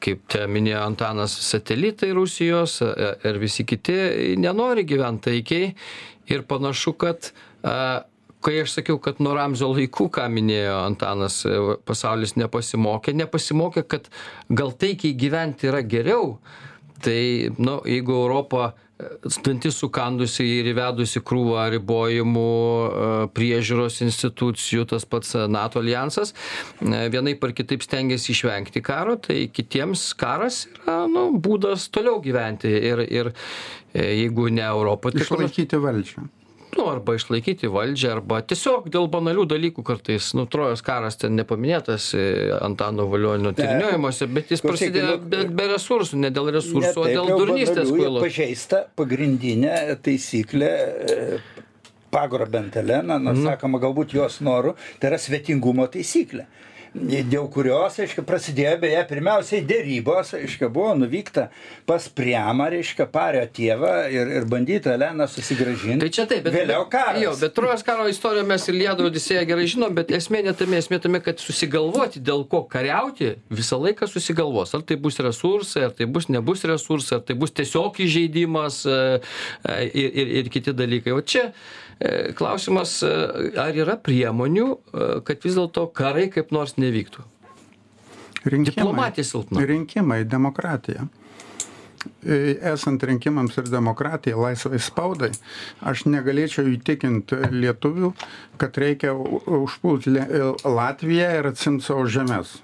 kaip 0.00 0.24
čia 0.32 0.46
minėjo 0.48 0.82
Antanas, 0.86 1.34
satelitai 1.50 2.12
Rusijos 2.16 2.78
ir 2.82 3.40
visi 3.42 3.66
kiti 3.68 3.96
nenori 4.40 4.86
gyventi 4.88 5.30
taikiai. 5.30 5.72
Ir 6.32 6.42
panašu, 6.48 6.96
kad 6.98 7.28
kai 8.42 8.54
aš 8.62 8.72
sakiau, 8.78 8.98
kad 9.02 9.20
nuo 9.22 9.34
Ramzio 9.36 9.68
laikų, 9.70 10.08
ką 10.16 10.24
minėjo 10.32 10.80
Antanas, 10.80 11.40
pasaulis 11.86 12.34
nepasimokė, 12.38 13.14
nepasimokė, 13.20 13.84
kad 13.86 14.08
gal 14.50 14.74
taikiai 14.74 15.14
gyventi 15.18 15.70
yra 15.70 15.84
geriau, 15.86 16.36
tai, 17.02 17.52
nu, 17.58 17.78
jeigu 17.86 18.16
Europa 18.16 18.72
dantis 19.44 19.76
sukandusi 19.76 20.44
ir 20.60 20.70
įvedusi 20.72 21.20
krūvą 21.26 21.66
ribojimų 21.74 22.44
e, 22.46 23.08
priežiūros 23.36 24.00
institucijų, 24.06 24.86
tas 24.92 25.04
pats 25.08 25.34
e, 25.36 25.44
NATO 25.52 25.82
alijansas, 25.82 26.32
e, 26.80 27.02
vienaip 27.12 27.44
ar 27.44 27.52
kitaip 27.56 27.84
stengiasi 27.84 28.32
išvengti 28.32 28.80
karo, 28.84 29.18
tai 29.20 29.46
kitiems 29.52 30.08
karas 30.18 30.64
yra 30.72 31.02
nu, 31.12 31.28
būdas 31.36 31.90
toliau 31.92 32.22
gyventi. 32.24 32.72
Ir, 32.72 33.04
ir 33.04 33.32
jeigu 33.96 34.48
ne 34.52 34.64
Europą, 34.64 35.12
tai 35.12 35.24
Išlaikyti 35.24 35.80
valdžią. 35.80 36.26
Nu, 36.76 36.86
arba 36.90 37.14
išlaikyti 37.16 37.70
valdžią, 37.72 38.12
arba 38.18 38.40
tiesiog 38.44 38.88
dėl 38.92 39.08
banalių 39.12 39.46
dalykų 39.50 39.84
kartais, 39.86 40.30
nu, 40.38 40.46
Trojos 40.50 40.82
karas 40.86 41.18
ten 41.20 41.36
nepaminėtas 41.38 42.10
e, 42.16 42.24
Antano 42.62 43.08
Valionio 43.12 43.52
tyrinėjimuose, 43.56 44.28
bet 44.32 44.52
jis 44.54 44.64
prasidėjo 44.64 45.16
nu, 45.16 45.30
be, 45.32 45.44
be 45.58 45.68
resursų, 45.72 46.20
ne 46.22 46.30
dėl 46.34 46.50
resursų, 46.56 46.96
o 47.02 47.06
dėl 47.08 47.32
durnystės 47.34 47.90
kvailos. 47.90 48.22
Pažeista 48.24 48.84
pagrindinė 48.98 49.96
taisyklė 50.04 50.70
e, 50.70 51.38
pagrobent 52.10 52.76
Eleną, 52.80 53.18
nors 53.18 53.38
Mhm. 53.38 53.48
sakoma, 53.50 53.80
galbūt 53.82 54.14
jos 54.16 54.40
norų, 54.40 54.76
tai 55.00 55.10
yra 55.10 55.18
svetingumo 55.20 55.86
taisyklė. 55.92 56.46
Dėl 56.94 57.48
kurios, 57.52 57.98
aiškiai, 58.00 58.24
prasidėjo 58.24 58.76
beje 58.80 59.00
pirmiausiai 59.10 59.64
dėrybos, 59.68 60.32
aiškiai, 60.38 60.70
buvo 60.72 60.94
nuvykta 60.96 61.48
pas 61.88 62.06
Priamą, 62.08 62.70
aiškiai, 62.78 63.08
pario 63.12 63.42
tėvą 63.58 63.92
ir, 64.12 64.30
ir 64.38 64.46
bandyta 64.48 64.94
Eleną 64.96 65.26
susigražinti. 65.30 66.00
Tai 66.06 66.10
čia 66.14 66.26
taip, 66.30 66.44
bet, 66.46 66.56
Vėliau 66.56 66.86
karas. 66.92 67.20
Jo, 67.20 67.34
bet 67.40 67.54
Trojos 67.56 67.84
karo 67.86 68.06
istoriją 68.10 68.46
mes 68.48 68.64
ir 68.70 68.78
Liedo 68.78 69.08
Odisėją 69.10 69.44
gerai 69.48 69.68
žinom, 69.70 69.96
bet 69.96 70.12
esmė 70.16 70.42
ne 70.46 70.54
tame, 70.56 70.80
esmė 70.80 71.00
tame, 71.04 71.20
kad 71.24 71.42
susigalvoti, 71.42 72.22
dėl 72.24 72.46
ko 72.50 72.62
kariauti, 72.70 73.34
visą 73.52 73.80
laiką 73.82 74.08
susigalvos. 74.10 74.74
Ar 74.76 74.84
tai 74.86 74.98
bus 75.00 75.20
resursai, 75.22 75.86
ar 75.90 75.96
tai 75.96 76.08
bus 76.08 76.30
nebus 76.32 76.64
resursai, 76.68 77.20
ar 77.20 77.26
tai 77.28 77.36
bus 77.38 77.52
tiesiog 77.56 78.00
įžeidimas 78.06 78.84
e, 78.88 79.00
e, 79.68 79.80
ir, 79.90 80.08
ir, 80.10 80.32
ir 80.40 80.52
kiti 80.54 80.74
dalykai. 80.76 81.14
O 81.16 81.20
čia 81.20 81.50
klausimas, 82.36 82.98
e, 83.02 83.12
ar 83.60 83.76
yra 83.76 83.96
priemonių, 83.96 84.66
e, 84.68 85.06
kad 85.24 85.44
vis 85.44 85.56
dėlto 85.56 85.86
karai 85.96 86.28
kaip 86.32 86.52
nors 86.52 86.76
nevyktų. 86.76 87.24
Rinkimai, 88.46 88.74
Diplomatija 88.74 89.24
silpna. 89.24 89.64
Rinkimai, 89.66 90.20
demokratija. 90.28 91.08
E, 92.22 92.58
Esant 92.70 93.02
rinkimams 93.02 93.56
ir 93.58 93.70
demokratijai, 93.72 94.36
laisvai 94.38 94.78
spaudai, 94.78 95.32
aš 95.80 96.04
negalėčiau 96.06 96.68
įtikinti 96.76 97.40
lietuvių, 97.50 98.12
kad 98.60 98.76
reikia 98.78 99.16
užpulti 99.16 100.14
Latviją 100.62 101.32
ir 101.40 101.50
atsimti 101.50 101.88
savo 101.88 102.04
žemės. 102.06 102.60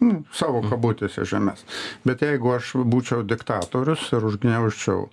Nu, 0.00 0.22
savo 0.32 0.62
kabutėse 0.64 1.26
žemės. 1.28 1.66
Bet 2.08 2.22
jeigu 2.24 2.54
aš 2.54 2.72
būčiau 2.88 3.20
diktatorius 3.28 4.06
ir 4.16 4.24
užgniauščiau 4.30 5.06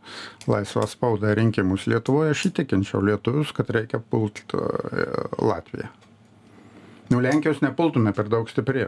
laisvą 0.48 0.86
spaudą 0.88 1.34
rinkimus 1.36 1.90
Lietuvoje, 1.92 2.32
aš 2.32 2.46
įtikinčiau 2.52 3.04
lietuvius, 3.04 3.52
kad 3.56 3.72
reikia 3.76 4.00
pulti 4.00 4.46
e, 4.56 5.08
Latviją. 5.44 5.92
Nu, 7.12 7.20
Lenkijos 7.24 7.60
nepultume 7.64 8.16
per 8.16 8.32
daug 8.32 8.48
stipriai. 8.52 8.88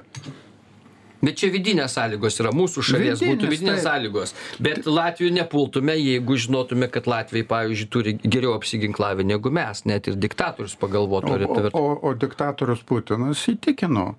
Bet 1.19 1.39
čia 1.41 1.49
vidinės 1.51 1.97
sąlygos 1.97 2.39
yra, 2.39 2.53
mūsų 2.55 2.83
šalies 2.91 3.23
būtų 3.25 3.49
vidinės 3.51 3.81
sąlygos. 3.83 4.33
Bet 4.63 4.87
Latvijų 4.87 5.33
nepultume, 5.35 5.97
jeigu 5.99 6.37
žinotume, 6.39 6.87
kad 6.91 7.09
Latvijai, 7.11 7.47
pavyzdžiui, 7.49 7.89
turi 7.91 8.15
geriau 8.23 8.53
apsiginklavę 8.55 9.25
negu 9.27 9.51
mes. 9.51 9.83
Net 9.89 10.07
ir 10.07 10.15
diktatorius 10.19 10.77
pagalvotų, 10.79 11.33
ar 11.35 11.47
O, 11.49 11.55
tai 11.55 11.71
o, 11.73 11.83
o 12.07 12.13
diktatorius 12.15 12.83
Putinas 12.87 13.41
įtikino 13.51 14.13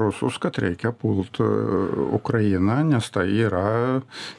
rusus, 0.00 0.38
kad 0.42 0.58
reikia 0.60 0.92
pult 0.96 1.40
e, 1.42 1.48
Ukrainą, 2.16 2.80
nes 2.90 3.10
tai 3.14 3.26
yra 3.46 3.64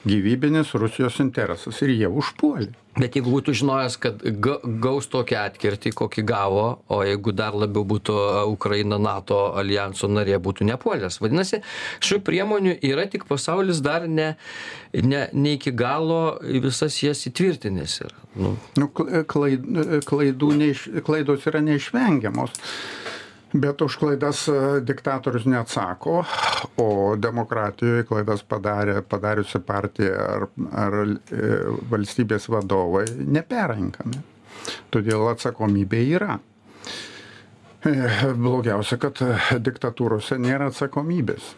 gyvybinis 0.07 0.75
Rusijos 0.77 1.19
interesas 1.23 1.81
ir 1.83 1.95
jie 1.95 2.11
užpuolė. 2.11 2.71
Bet 2.99 3.15
jeigu 3.15 3.31
būtų 3.31 3.53
žinojęs, 3.55 3.93
kad 4.03 4.19
ga, 4.43 4.57
gaus 4.83 5.05
tokią 5.07 5.45
atkirtį, 5.47 5.93
kokį 5.95 6.23
gavo, 6.27 6.63
o 6.91 6.97
jeigu 7.07 7.31
dar 7.31 7.55
labiau 7.55 7.85
būtų 7.87 8.15
a, 8.19 8.41
Ukraina 8.51 8.97
NATO 8.99 9.37
alijanso 9.55 10.09
narė, 10.11 10.35
būtų 10.43 10.67
nepuolęs. 10.67 11.21
Vadinasi, 11.23 11.61
šių 12.03 12.19
priemonių 12.27 12.73
yra, 12.83 13.05
tik 13.07 13.23
pasaulis 13.29 13.79
dar 13.85 14.09
ne, 14.11 14.33
ne, 14.91 15.21
ne 15.31 15.53
iki 15.55 15.71
galo 15.71 16.37
visas 16.43 16.99
jas 16.99 17.23
įtvirtinęs. 17.31 17.95
yra. 18.03 18.17
Nu, 18.35 18.57
Nu, 18.75 18.89
kl- 18.91 19.23
klaid, 19.23 19.63
klaidų 20.07 20.51
neiš, 20.59 20.83
klaidos 21.07 21.47
yra 21.47 21.63
neišvengiamos. 21.63 22.51
Bet 23.53 23.81
už 23.81 23.97
klaidas 23.99 24.47
e, 24.47 24.79
diktatorius 24.81 25.45
neatsako, 25.45 26.21
o 26.79 27.15
demokratijoje 27.19 28.05
klaidas 28.07 28.45
padarė, 28.47 29.01
padariusi 29.03 29.59
partija 29.67 30.27
ar, 30.35 30.45
ar 30.71 30.95
e, 31.03 31.49
valstybės 31.91 32.47
vadovai 32.51 33.03
neperrenkami. 33.11 34.21
Todėl 34.93 35.27
atsakomybė 35.33 35.99
yra. 36.15 36.37
E, 37.83 37.91
Blogiausia, 38.39 38.95
kad 39.01 39.19
diktatūrose 39.59 40.39
nėra 40.39 40.71
atsakomybės. 40.71 41.51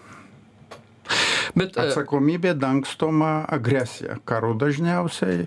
bet 1.53 1.77
Atsakomybė 1.77 2.55
dangstoma 2.57 3.43
agresija. 3.53 4.17
Karu 4.25 4.55
dažniausiai 4.57 5.45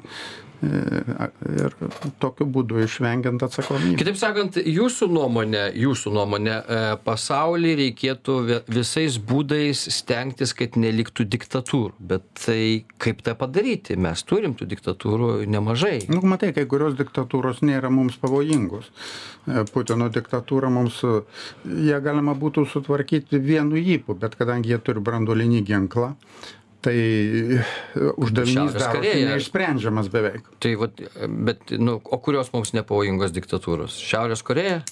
ir 0.64 1.74
tokiu 2.22 2.46
būdu 2.48 2.80
išvengiant 2.84 3.42
atsakomybės. 3.44 3.98
Kitaip 4.00 4.18
sakant, 4.20 4.58
jūsų 4.60 5.08
nuomonė, 5.12 5.64
jūsų 5.76 6.12
nuomonė, 6.16 6.54
e, 6.56 6.80
pasaulį 7.04 7.74
reikėtų 7.82 8.36
visais 8.72 9.18
būdais 9.18 9.82
stengtis, 9.98 10.54
kad 10.56 10.78
neliktų 10.80 11.26
diktatūrų. 11.36 11.94
Bet 12.12 12.26
tai 12.40 12.86
kaip 13.02 13.22
tą 13.26 13.36
padaryti? 13.38 13.98
Mes 14.00 14.24
turim 14.26 14.56
tų 14.56 14.68
diktatūrų 14.72 15.30
nemažai. 15.52 15.98
Nu, 16.12 16.22
matai, 16.24 16.52
kai 16.56 16.66
kurios 16.70 16.96
diktatūros 16.98 17.62
nėra 17.66 17.92
mums 17.92 18.18
pavojingos. 18.22 18.90
E, 19.46 19.64
Putino 19.72 20.08
diktatūra 20.12 20.72
mums, 20.72 21.02
ją 21.04 22.02
galima 22.04 22.36
būtų 22.38 22.66
sutvarkyti 22.72 23.40
vienu 23.42 23.76
įpu, 23.80 24.16
bet 24.18 24.38
kadangi 24.38 24.72
jie 24.72 24.80
turi 24.82 25.04
branduolinį 25.04 25.64
ginklą, 25.66 26.14
tai 26.86 26.96
e, 26.96 27.62
uždavinys 28.22 28.76
darosi 28.78 29.24
neišsprendžiamas 29.26 30.10
beveik. 30.12 30.46
Tai 30.62 30.72
vat, 30.84 31.02
bet, 31.26 31.74
nu, 31.82 31.98
o 31.98 32.18
kurios 32.22 32.52
mums 32.54 32.70
nepavojingos 32.76 33.34
diktatūros? 33.34 33.98
Šiaurės 34.06 34.44
Koreja? 34.46 34.84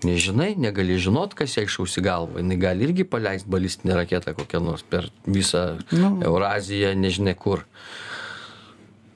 Nežinai, 0.00 0.54
negali 0.56 0.96
žinot, 0.96 1.34
kas 1.36 1.58
jai 1.58 1.66
šausi 1.68 2.00
galvą. 2.04 2.40
Jis 2.40 2.60
gali 2.62 2.86
irgi 2.86 3.04
paleisti 3.04 3.50
balistinę 3.52 3.98
raketą 3.98 4.32
kokią 4.38 4.62
nors 4.64 4.84
per 4.88 5.10
visą 5.28 5.74
nu. 5.92 6.14
Euraziją, 6.24 6.94
nežinia 6.96 7.34
kur. 7.36 7.66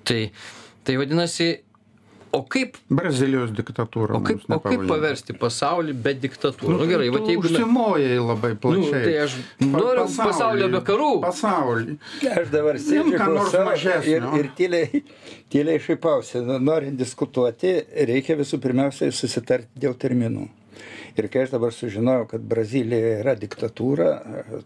Tai, 0.05 0.21
tai 0.85 0.99
vadinasi, 1.01 1.49
o 2.35 2.43
kaip 2.55 2.79
brazilijos 2.91 3.53
diktatūra 3.57 4.19
o 4.19 4.23
kaip 4.25 4.45
o 4.49 4.61
kaip 4.65 4.85
paversti 4.91 5.37
pasaulį 5.39 5.95
be 6.05 6.15
diktatūrų? 6.25 6.79
Nu 6.81 6.89
gerai 6.91 7.11
vat 7.15 7.29
jeigu 7.31 7.49
užsimojai 7.49 8.19
labai 8.19 8.53
nu 8.55 8.61
plačiai. 8.65 9.05
tai 9.07 9.15
aš 9.27 9.37
noriu 9.63 10.09
pasaulio 10.17 10.71
be 10.75 10.83
karų 10.91 11.13
pasaulį 11.25 11.99
aš 12.35 12.51
dabar 12.53 12.81
sėdžiu 12.83 13.21
klausau 13.21 13.71
ir, 14.11 14.29
ir 14.41 14.51
tyliai, 14.59 15.05
tyliai 15.53 15.81
šaipausi. 15.83 16.43
Nu, 16.45 16.59
Norint 16.63 16.99
diskutuoti, 17.01 17.77
reikia 18.11 18.37
visų 18.41 18.61
pirmiausiai 18.63 19.15
susitarti 19.15 19.85
dėl 19.87 19.97
terminų. 20.01 20.49
Ir 21.15 21.29
kai 21.31 21.45
aš 21.45 21.53
dabar 21.53 21.71
sužinojau, 21.71 22.27
kad 22.33 22.47
Brazilija 22.51 23.21
yra 23.21 23.37
diktatūra, 23.39 24.09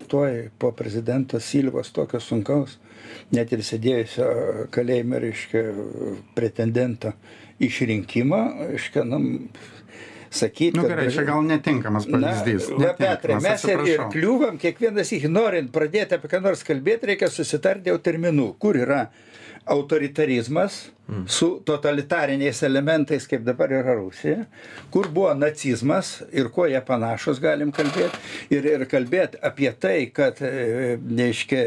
tuoj 0.08 0.46
po 0.60 0.70
prezidento 0.76 1.40
Silvos 1.44 1.90
tokio 1.92 2.20
sunkaus, 2.24 2.78
net 3.36 3.52
ir 3.52 3.64
sėdėjusio 3.66 4.28
kalėjime, 4.72 5.20
reiškia, 5.26 5.64
pretendento 6.38 7.12
išrinkimą, 7.64 8.40
reiškia, 8.72 9.04
nu, 9.08 9.20
sakyti. 10.30 10.76
Na 10.76 10.82
nu, 10.82 10.88
gerai, 10.88 11.06
čia 11.12 11.24
gal 11.28 11.42
netinkamas 11.46 12.06
pavyzdys. 12.10 12.68
Na, 12.78 12.92
Petrai, 12.98 13.38
mes 13.42 13.64
ir, 13.68 13.84
ir 13.88 14.04
kliūvam, 14.12 14.58
kiekvienas 14.60 15.12
norint 15.32 15.72
pradėti 15.74 16.18
apie 16.18 16.30
ką 16.30 16.42
nors 16.44 16.64
kalbėti, 16.66 17.12
reikia 17.12 17.30
susitarti 17.32 17.88
dėl 17.88 18.00
terminų, 18.04 18.52
kur 18.60 18.78
yra 18.78 19.08
autoritarizmas 19.66 20.88
su 21.26 21.62
totalitariniais 21.64 22.62
elementais, 22.62 23.24
kaip 23.28 23.44
dabar 23.46 23.72
yra 23.72 23.94
Rusija, 23.96 24.42
kur 24.92 25.08
buvo 25.08 25.30
nacizmas 25.34 26.18
ir 26.36 26.50
kuo 26.52 26.66
jie 26.68 26.80
panašus 26.84 27.40
galim 27.40 27.72
kalbėti. 27.72 28.20
Ir, 28.52 28.68
ir 28.74 28.84
kalbėti 28.90 29.40
apie 29.44 29.70
tai, 29.80 29.96
kad, 30.12 30.42
neiškia, 31.00 31.62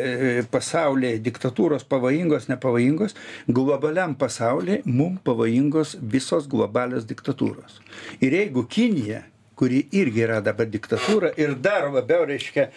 pasaulyje 0.53 1.23
diktatūros 1.25 1.87
pavojingos, 1.89 2.47
nepavojingos, 2.51 3.17
globaliam 3.49 4.13
pasaulyje 4.13 4.83
mums 4.85 5.23
pavojingos 5.25 5.97
visos 6.01 6.45
globalios 6.49 7.09
diktatūros. 7.09 7.81
Ir 8.21 8.37
jeigu 8.37 8.67
Kinija 8.69 9.23
kuri 9.55 9.83
irgi 9.91 10.23
yra 10.25 10.39
dabar 10.43 10.69
diktatūra 10.71 11.33
ir 11.39 11.55
dar 11.61 11.89
labiau, 11.93 12.25
reiškia, 12.29 12.69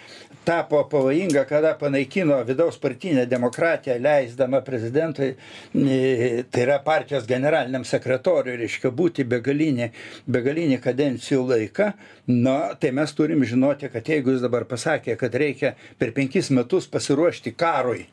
tapo 0.44 0.82
pavojinga, 0.90 1.44
kada 1.48 1.72
panaikino 1.80 2.36
vidaus 2.44 2.76
partinę 2.80 3.24
demokratiją, 3.30 3.96
leisdama 4.04 4.60
prezidentui, 4.64 5.30
tai 5.72 6.64
yra 6.66 6.78
partijos 6.84 7.26
generaliniam 7.28 7.86
sekretoriui, 7.88 8.58
reiškia, 8.60 8.92
būti 8.92 9.24
begalinį, 9.28 9.90
begalinį 10.28 10.78
kadencijų 10.84 11.40
laiką, 11.48 11.90
na, 12.34 12.58
tai 12.80 12.92
mes 12.96 13.16
turim 13.16 13.44
žinoti, 13.48 13.88
kad 13.92 14.08
jeigu 14.08 14.34
jis 14.34 14.44
dabar 14.44 14.68
pasakė, 14.68 15.16
kad 15.20 15.34
reikia 15.40 15.74
per 15.98 16.12
penkis 16.16 16.52
metus 16.52 16.90
pasiruošti 16.92 17.56
karui 17.56 18.04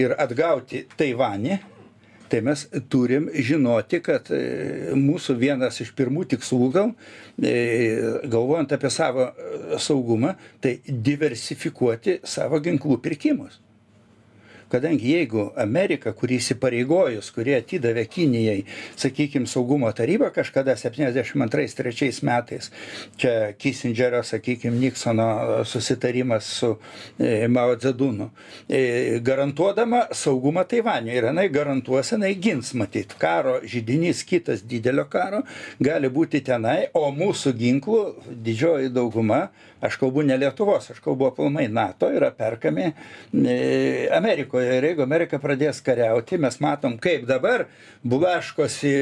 ir 0.00 0.16
atgauti 0.20 0.84
Taivanį, 0.96 1.60
tai 2.30 2.40
mes 2.46 2.66
turim 2.92 3.28
žinoti, 3.34 4.00
kad 4.04 4.30
e, 4.34 4.40
mūsų 4.98 5.36
vienas 5.40 5.80
iš 5.82 5.90
pirmų 5.98 6.26
tikslų 6.30 6.68
gal, 6.74 6.92
e, 7.42 7.54
galvojant 8.30 8.74
apie 8.76 8.92
savo 8.94 9.30
e, 9.30 9.80
saugumą, 9.82 10.36
tai 10.62 10.78
diversifikuoti 10.86 12.20
savo 12.24 12.62
ginklų 12.62 13.00
pirkimus 13.02 13.58
kadangi 14.70 15.12
jeigu 15.14 15.50
amerika 15.60 16.12
kuri 16.16 16.38
įsipareigojus 16.40 17.30
kuri 17.34 17.56
atidavė 17.58 18.04
kinijai 18.10 18.64
sakykim 18.98 19.46
saugumo 19.50 19.90
tarybą 19.96 20.30
kažkada 20.34 20.76
septyniasdešim 20.78 21.42
antrais 21.46 21.74
trečiais 21.78 22.22
metais 22.26 22.70
čia 23.20 23.52
kisindžerio 23.58 24.22
sakykim 24.26 24.78
niksono 24.80 25.64
susitarimas 25.64 26.50
su 26.60 26.76
e, 27.18 27.48
mao 27.48 27.76
dzedunu 27.76 28.30
e, 28.68 29.18
garantuodama 29.22 30.06
saugumą 30.12 30.64
taivaniui 30.64 31.16
ir 31.18 31.30
jinai 31.30 31.48
garantuos 31.52 32.12
jinai 32.14 32.34
gins 32.34 32.74
matyt 32.74 33.16
karo 33.18 33.58
židinys 33.64 34.22
kitas 34.26 34.62
didelio 34.62 35.06
karo 35.10 35.42
gali 35.80 36.10
būti 36.12 36.42
tenai 36.46 36.90
o 36.94 37.08
mūsų 37.14 37.54
ginklų 37.58 38.04
didžioji 38.46 38.94
dauguma 38.94 39.48
aš 39.80 39.96
kalbu 40.00 40.22
ne 40.22 40.36
lietuvos 40.36 40.90
aš 40.92 41.00
kalbu 41.04 41.30
aplamai 41.30 41.66
nato 41.68 42.10
yra 42.12 42.30
perkami 42.36 42.90
e, 42.90 44.08
amerikoje 44.60 44.78
ir 44.78 44.84
jeigu 44.84 45.02
amerika 45.02 45.38
pradės 45.38 45.80
kariauti 45.84 46.38
mes 46.38 46.58
matom 46.60 46.96
kaip 46.98 47.26
dabar 47.28 47.66
blaškosi 48.04 48.92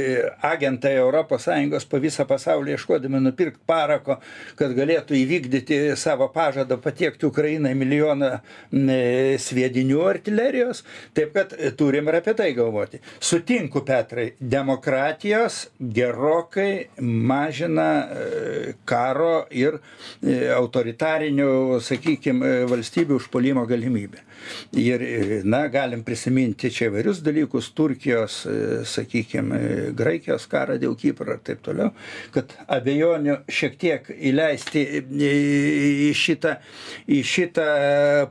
agentai 0.43 0.97
sąjungos 0.99 1.87
po 1.89 1.99
visą 1.99 2.27
pasaulį 2.27 2.77
ieškodami 2.77 3.21
nupirkt 3.21 3.61
parako 3.67 4.19
kad 4.57 4.75
galėtų 4.77 5.15
įvykdyti 5.15 5.97
savo 5.97 6.29
pažadą 6.29 6.79
patiekti 6.79 7.27
ukrainai 7.27 7.75
milijoną 7.75 8.41
e, 8.73 9.39
sviedinių 9.39 10.03
artilerijos 10.09 10.85
taip 11.15 11.35
kad 11.35 11.55
turim 11.77 12.09
ir 12.09 12.21
apie 12.21 12.35
tai 12.35 12.53
galvoti 12.55 13.01
sutinku 13.21 13.85
petrai 13.87 14.33
demokratijos 14.41 15.69
gerokai 15.81 16.89
mažina 17.01 17.89
e, 18.09 18.75
karo 18.85 19.47
ir 19.51 19.79
autoritarinių, 20.57 21.79
sakykime, 21.85 22.65
valstybių 22.71 23.19
užpolimo 23.19 23.65
galimybę. 23.69 24.23
Ir, 24.79 25.03
na, 25.49 25.65
galim 25.73 26.05
prisiminti 26.07 26.71
čia 26.75 26.89
įvairius 26.91 27.23
dalykus, 27.25 27.71
Turkijos, 27.77 28.43
sakykime, 28.89 29.59
Graikijos 29.99 30.47
karą 30.51 30.79
dėl 30.81 30.97
Kipro 30.99 31.35
ir 31.35 31.43
taip 31.47 31.65
toliau, 31.65 31.93
kad 32.35 32.53
abejonių 32.79 33.41
šiek 33.49 33.77
tiek 33.81 34.13
įleisti 34.31 34.85
į 35.09 36.13
šitą, 36.17 36.59
į 37.09 37.23
šitą 37.35 37.69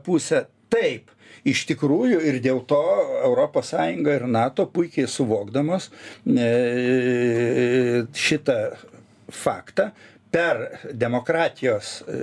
pusę. 0.06 0.46
Taip, 0.68 1.08
iš 1.48 1.64
tikrųjų 1.70 2.20
ir 2.28 2.42
dėl 2.44 2.60
to 2.68 2.82
ES 3.24 3.72
ir 4.12 4.26
NATO 4.28 4.66
puikiai 4.68 5.08
suvokdamos 5.08 5.88
e, 6.28 6.48
šitą 8.12 8.58
faktą 9.32 9.90
per 10.30 10.80
demokratijos 10.92 12.02
e, 12.02 12.18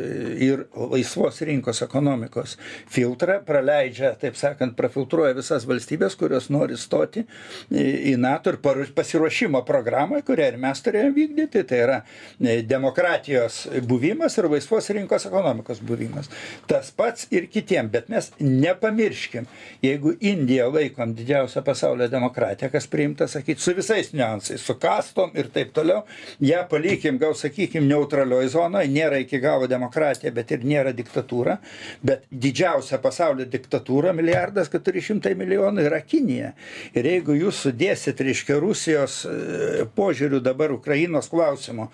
ir 0.45 0.65
laisvos 0.75 1.41
rinkos 1.47 1.81
ekonomikos 1.85 2.55
filtrą 2.91 3.39
praleidžia 3.45 4.13
taip 4.21 4.37
sakant 4.37 4.75
prafiltruoja 4.77 5.33
visas 5.37 5.65
valstybes 5.65 6.17
kurios 6.19 6.51
nori 6.53 6.77
stoti 6.77 7.25
į 7.71 8.15
nato 8.21 8.53
ir 8.53 8.59
pasiruošimo 8.95 9.63
programą 9.65 10.21
kurią 10.25 10.51
ir 10.53 10.59
mes 10.61 10.81
turėjom 10.85 11.15
vykdyti. 11.15 11.63
Tai 11.65 11.81
yra 11.81 11.97
e, 12.03 12.59
demokratijos 12.67 13.63
buvimas 13.89 14.37
ir 14.37 14.49
laisvos 14.51 14.89
rinkos 14.93 15.25
ekonomikos 15.29 15.81
buvimas. 15.81 16.29
Tas 16.69 16.91
pats 16.95 17.27
ir 17.33 17.49
kitiem 17.51 17.89
bet 17.91 18.09
mes 18.13 18.31
nepamirškim 18.39 19.49
jeigu 19.83 20.13
indiją 20.21 20.69
laikom 20.75 21.15
didžiausia 21.17 21.65
pasaulio 21.65 22.07
demokratija 22.11 22.69
kas 22.73 22.87
priimta 22.91 23.27
sakyt 23.31 23.63
su 23.63 23.73
visais 23.77 24.13
niuansais 24.13 24.61
su 24.61 24.77
kastom 24.81 25.33
ir 25.33 25.49
taip 25.53 25.73
toliau 25.73 26.05
ją 26.43 26.61
palikim 26.69 27.17
gal 27.21 27.33
sakykim 27.37 27.89
neutralioj 27.95 28.51
zonoj 28.53 28.86
nėra 28.91 29.19
iki 29.23 29.39
galo 29.43 29.69
demokratija 29.71 30.31
bet 30.36 30.51
ir 30.53 30.65
nėra 30.67 30.93
diktatūra 30.95 31.58
bet 32.05 32.25
didžiausia 32.31 32.99
pasaulio 33.03 33.47
diktatūra 33.49 34.13
milijardas 34.15 34.69
keturi 34.71 35.03
šimtai 35.05 35.34
milijonų 35.38 35.86
yra 35.88 36.01
kinija. 36.05 36.51
Ir 36.95 37.08
jeigu 37.10 37.36
jūs 37.38 37.63
sudėsit 37.65 38.21
reiškia 38.21 38.60
rusijos 38.62 39.21
e, 39.27 39.86
požiūriu 39.97 40.41
dabar 40.43 40.73
ukrainos 40.75 41.29
klausimu 41.31 41.89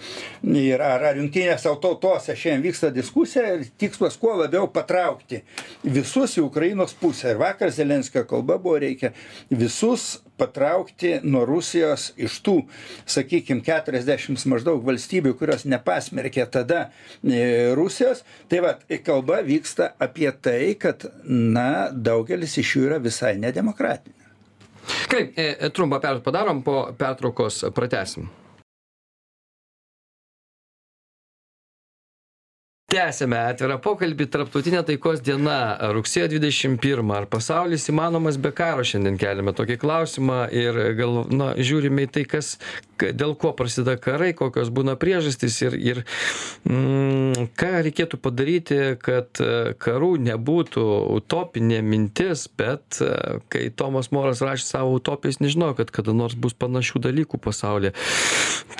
ir 0.57 0.81
ar 0.83 1.05
ar 1.11 1.19
jungtinėse 1.19 1.71
tautose 1.83 2.35
šiandien 2.35 2.65
vyksta 2.69 2.91
diskusija 2.93 3.55
ir 3.57 3.67
tikslas 3.81 4.17
kuo 4.21 4.35
labiau 4.41 4.69
patraukti 4.71 5.41
visus 5.83 6.37
į 6.37 6.45
ukrainos 6.47 6.95
pusę. 6.97 7.33
Ir 7.33 7.41
vakar 7.41 7.71
zelenskio 7.73 8.25
kalba 8.29 8.57
buvo 8.61 8.79
reikia 8.81 9.13
visus 9.49 10.21
patraukti 10.41 11.13
nuo 11.23 11.45
rusijos 11.47 12.09
iš 12.17 12.39
tų 12.45 12.57
sakykim 13.05 13.61
keturiasdešims 13.65 14.47
maždaug 14.51 14.81
valstybių 14.87 15.35
kurios 15.39 15.67
nepasmerkė 15.69 16.47
tada 16.57 16.87
e, 16.87 17.71
rusijos 17.77 18.25
tai 18.51 18.63
vat 18.65 18.83
kalba 19.05 19.41
vyksta 19.45 19.93
apie 20.01 20.29
tai 20.41 20.73
kad 20.81 21.05
na 21.27 21.91
daugelis 21.93 22.57
iš 22.61 22.75
jų 22.77 22.89
yra 22.89 22.99
visai 23.03 23.37
nedemokratiniai 23.41 24.19
Kaip, 25.11 25.33
e, 25.37 25.69
trumpą 25.69 25.99
pertrauką 25.99 26.23
padarom, 26.25 26.63
po 26.63 26.77
pertraukos 26.97 27.65
pratęsim. 27.75 28.29
Tęsiame 32.91 33.39
atvirą 33.51 33.77
pokalbį. 33.83 34.27
Tarptautinė 34.33 34.83
taikos 34.87 35.21
diena 35.23 35.57
rugsėjo 35.95 36.27
dvidešim 36.33 36.77
pirmą. 36.81 37.21
Ar 37.21 37.27
pasaulis 37.31 37.87
įmanomas 37.91 38.39
be 38.41 38.51
karo? 38.55 38.83
Šiandien 38.87 39.19
keliame 39.21 39.55
tokį 39.55 39.77
klausimą 39.81 40.41
ir 40.51 40.79
gal 40.99 41.21
na 41.31 41.53
žiūrime 41.59 42.07
į 42.07 42.11
tai 42.17 42.25
kas 42.27 42.55
dėl 43.09 43.33
ko 43.39 43.51
prasideda 43.57 43.95
karai 44.01 44.31
kokios 44.37 44.69
būna 44.73 44.95
priežastys 44.99 45.57
ir 45.65 45.77
ir 45.79 46.01
mm, 46.69 47.49
ką 47.57 47.71
reikėtų 47.87 48.19
padaryti 48.21 48.79
kad 49.01 49.41
e, 49.41 49.73
karų 49.81 50.11
nebūtų 50.27 50.85
utopinė 51.17 51.81
mintis 51.85 52.45
bet 52.57 53.01
e, 53.01 53.39
kai 53.51 53.63
tomas 53.73 54.11
moras 54.13 54.43
rašė 54.45 54.67
savo 54.67 54.95
utopijas 54.99 55.41
nežinojo 55.41 55.79
kad 55.79 55.93
kada 55.95 56.15
nors 56.17 56.35
bus 56.37 56.53
panašių 56.57 57.01
dalykų 57.07 57.41
pasaulyje. 57.41 57.93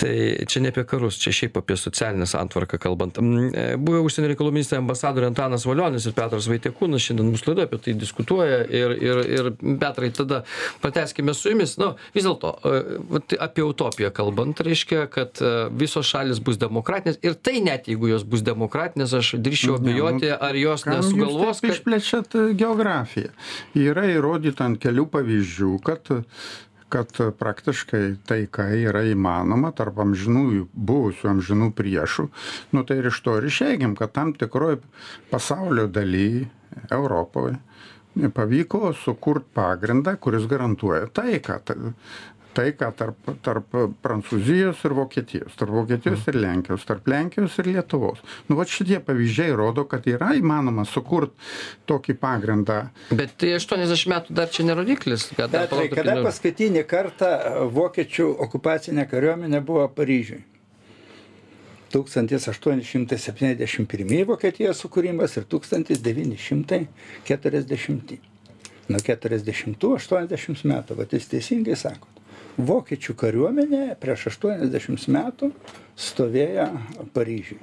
Tai 0.02 0.13
čia 0.50 0.63
ne 0.63 0.71
apie 0.74 0.86
karus 0.88 1.19
čia 1.21 1.34
šiaip 1.36 1.58
apie 1.62 1.78
socialinę 1.80 2.28
santvarką 2.30 2.80
kalbant. 2.82 3.19
Mm, 3.21 3.50
e, 3.54 3.67
buvę 4.01 4.09
užsienio 4.09 4.29
reikalų 4.31 4.51
ministrai 4.55 4.79
ambasadoriai 4.81 5.29
Antanas 5.31 5.65
Valionis 5.67 6.05
ir 6.07 6.15
Petras 6.17 6.47
Vaitiekūnas 6.49 7.03
šiandien 7.05 7.29
mūsų 7.31 7.51
laidoje 7.51 7.67
apie 7.69 7.79
tai 7.85 7.93
diskutuoja 7.99 8.61
ir, 8.65 8.93
ir, 8.97 9.21
ir 9.37 9.49
Petrai, 9.81 10.11
tada 10.15 10.41
prateskime 10.81 11.35
su 11.37 11.51
jumis. 11.51 11.77
Nu, 11.81 11.93
vis 12.15 12.25
dėlto, 12.25 12.53
e, 12.65 13.37
apie 13.41 13.65
utopiją 13.65 14.11
kalbant, 14.15 14.61
reiškia, 14.65 15.05
kad 15.13 15.41
e, 15.41 15.53
visos 15.81 16.09
šalis 16.09 16.41
bus 16.43 16.59
demokratinės 16.61 17.21
ir 17.25 17.37
tai 17.37 17.59
net 17.63 17.89
jeigu 17.91 18.11
jos 18.11 18.25
bus 18.27 18.43
demokratinės, 18.45 19.15
aš 19.21 19.35
drįščiau 19.43 19.77
nu, 19.77 19.83
abejoti, 19.83 20.33
ar 20.33 20.57
jos 20.59 20.87
nesugalvos. 20.89 21.61
Kad... 21.61 21.75
Išplečiat 21.75 22.35
geografiją. 22.57 23.31
Yra 23.77 24.07
įrodyta 24.11 24.67
ant 24.67 24.81
kelių 24.81 25.07
pavyzdžių, 25.13 25.77
kad 25.85 26.13
kad 26.91 27.12
praktiškai 27.39 28.04
taika 28.27 28.67
yra 28.75 29.04
įmanoma 29.08 29.71
tarp 29.75 30.01
amžinųjų 30.04 30.67
buvusių 30.75 31.32
amžinų 31.36 31.71
priešų. 31.77 32.27
Nu 32.75 32.86
tai 32.88 32.99
ir 33.01 33.10
iš 33.12 33.21
to 33.25 33.38
ir 33.39 33.47
išeikim 33.49 33.95
kad 33.99 34.13
tam 34.17 34.36
tikroj 34.38 34.80
pasaulio 35.32 35.88
daly 35.88 36.47
europoj 36.91 37.56
pavyko 38.36 38.91
sukurt 38.93 39.45
pagrindą 39.56 40.17
kuris 40.19 40.45
garantuoja 40.51 41.08
taiką 41.15 41.60
taiką 42.55 42.91
tarp 42.97 43.31
tarp 43.45 43.75
prancūzijos 44.03 44.77
ir 44.87 44.95
vokietijos 44.97 45.53
tarp 45.59 45.71
vokietijos 45.75 46.21
ir 46.31 46.35
lenkijos 46.41 46.83
tarp 46.87 47.03
lenkijos 47.11 47.53
ir 47.61 47.65
lietuvos. 47.75 48.19
Nu 48.49 48.53
vat 48.59 48.69
šitie 48.71 48.99
pavyzdžiai 49.05 49.51
rodo 49.57 49.83
kad 49.89 50.01
yra 50.09 50.29
įmanoma 50.37 50.83
sukurt 50.89 51.33
tokį 51.89 52.13
pagrindą. 52.21 52.79
Bet 53.15 53.29
tai 53.41 53.49
aštuoniasdešim 53.57 54.09
metų 54.15 54.27
dar 54.37 54.47
čia 54.53 54.61
ne 54.67 54.73
rodiklis 54.77 55.21
kad 55.35 55.49
dar 55.51 55.59
petrai 55.67 55.87
kada 55.91 56.13
paskutinį 56.25 56.83
kartą 56.89 57.29
vokiečių 57.75 58.27
okupacinė 58.47 59.03
kariuomenė 59.11 59.59
buvo 59.65 59.85
paryžiuj 59.95 60.41
1871 61.91 64.25
Vokietijos 64.27 64.79
sukūrimas 64.79 65.37
ir 65.37 65.43
1940. 65.51 68.17
Nuo 68.91 68.99
40-80 68.99 70.65
metų, 70.67 70.95
va 70.97 71.03
jūs 71.11 71.27
teisingai 71.31 71.75
sakot 71.79 72.20
vokiečių 72.57 73.15
kariuomenė 73.19 73.83
prieš 74.01 74.29
80 74.33 75.07
metų 75.11 75.51
stovėjo 75.99 76.67
Paryžiui. 77.15 77.59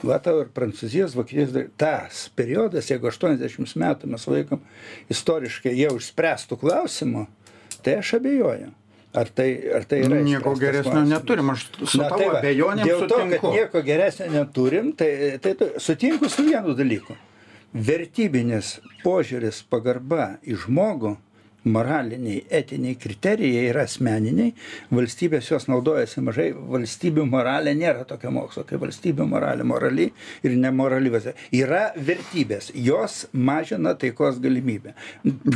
Va 0.00 0.16
tau 0.24 0.38
ir 0.40 0.48
Prancūzijos, 0.56 1.12
Vokietijos, 1.12 1.72
tas 1.76 2.22
periodas, 2.32 2.88
jeigu 2.88 3.10
80 3.10 3.76
metų 3.82 4.08
mes 4.08 4.26
laikom 4.32 4.62
istoriškai 5.12 5.74
jau 5.76 5.92
išspręstų 5.98 6.56
klausimų, 6.62 7.26
tai 7.84 7.98
aš 8.00 8.14
abejoju. 8.20 8.70
Ar 9.10 9.26
tai, 9.34 9.48
ar 9.74 9.84
tai 9.90 10.04
yra? 10.06 10.20
Nieko 10.22 10.52
geresnio 10.54 10.92
klausimas. 10.92 11.10
neturim, 11.10 11.48
aš 11.50 11.64
su 11.82 11.98
Na, 11.98 12.06
tavo 12.12 12.28
tai 12.30 12.38
abejonėm 12.38 12.86
dėl 12.86 13.00
to, 13.10 13.16
sutinku. 13.18 13.40
kad 13.42 13.56
nieko 13.58 13.82
geresnio 13.82 14.28
neturim, 14.36 14.92
tai, 14.94 15.08
tai, 15.42 15.54
tai 15.58 15.68
sutinku 15.82 16.30
su 16.30 16.44
vienu 16.46 16.76
dalyku. 16.78 17.16
Vertybinis 17.74 18.76
požiūris, 19.02 19.64
pagarba 19.70 20.36
į 20.46 20.56
žmogų 20.64 21.16
moraliniai 21.64 22.44
etiniai 22.50 22.96
kriterijai 23.00 23.66
yra 23.70 23.84
asmeniniai. 23.88 24.54
Valstybės 24.94 25.50
juos 25.50 25.66
naudojasi 25.70 26.22
mažai. 26.24 26.48
Valstybių 26.54 27.26
moralė 27.28 27.74
nėra 27.76 28.06
tokio 28.08 28.32
mokslo 28.34 28.64
kaip 28.68 28.80
valstybių 28.84 29.26
moralė. 29.28 29.66
Morali 29.68 30.08
ir 30.46 30.56
nemorali 30.56 31.12
yra 31.52 31.82
vertybės. 31.96 32.72
Jos 32.74 33.26
mažina 33.32 33.94
taikos 33.94 34.40
galimybę. 34.40 34.94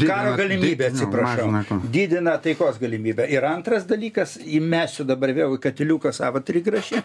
Karo 0.04 0.36
galimybę 0.36 0.90
atsiprašau. 0.92 1.80
didina 1.92 2.38
taikos 2.38 2.78
galimybę. 2.80 3.28
Ir 3.30 3.44
antras 3.48 3.88
dalykas 3.88 4.38
įmesiu 4.44 5.04
dabar 5.08 5.32
vėl 5.32 5.56
į 5.56 5.62
katiliuką 5.64 6.12
savo 6.12 6.40
trigrašį 6.44 7.04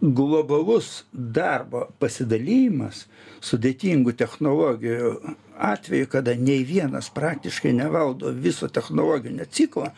globalus 0.00 1.04
darbo 1.12 1.88
pasidalijimas 1.98 3.06
sudėtingų 3.42 4.12
technologijų 4.18 5.10
atveju 5.68 6.06
kada 6.12 6.36
nei 6.38 6.62
vienas 6.66 7.08
praktiškai 7.14 7.72
nevaldo 7.74 8.30
viso 8.30 8.68
technologinio 8.70 9.46
ciklo 9.50 9.88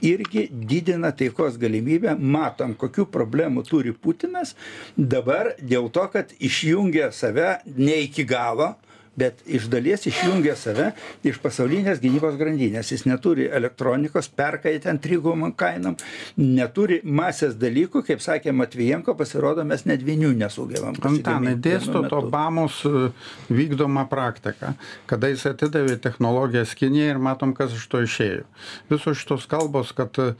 irgi 0.00 0.46
didina 0.50 1.10
taikos 1.12 1.58
galimybę 1.60 2.14
matom 2.16 2.72
kokių 2.80 3.04
problemų 3.12 3.66
turi 3.68 3.92
putinas 3.92 4.54
dabar 4.96 5.52
dėl 5.60 5.90
to 5.92 6.06
kad 6.14 6.32
išjungia 6.40 7.10
save 7.12 7.58
ne 7.76 8.00
iki 8.06 8.24
galo 8.24 8.72
bet 9.18 9.42
iš 9.46 9.66
dalies 9.72 10.06
išjungia 10.06 10.54
save 10.56 10.90
iš 11.26 11.40
pasaulinės 11.42 12.00
gynybos 12.02 12.36
grandinės. 12.40 12.92
Jis 12.94 13.04
neturi 13.08 13.48
elektronikos 13.50 14.30
perka 14.32 14.70
jį 14.70 14.82
ten 14.86 15.00
trigubom 15.02 15.50
kainom 15.56 15.96
neturi 16.38 17.00
masės 17.04 17.56
dalykų 17.60 18.04
kaip 18.06 18.22
sakė 18.24 18.54
matvijenko 18.56 19.14
pasirodo 19.18 19.64
mes 19.66 19.84
net 19.88 20.04
vinių 20.06 20.32
nesugebam 20.40 20.96
antanai 21.10 21.56
dėstot 21.60 22.12
obamos 22.16 22.80
e, 22.88 23.10
vykdomą 23.50 24.06
praktiką 24.10 24.74
kada 25.10 25.30
jis 25.32 25.46
atidavė 25.50 25.98
technologijas 26.02 26.74
kinijai 26.78 27.14
ir 27.14 27.20
matom 27.22 27.54
kas 27.56 27.74
iš 27.76 27.86
to 27.90 28.02
išėjo. 28.06 28.46
Visos 28.90 29.18
šitos 29.20 29.46
kalbos 29.50 29.92
kad 29.96 30.16
e, 30.22 30.30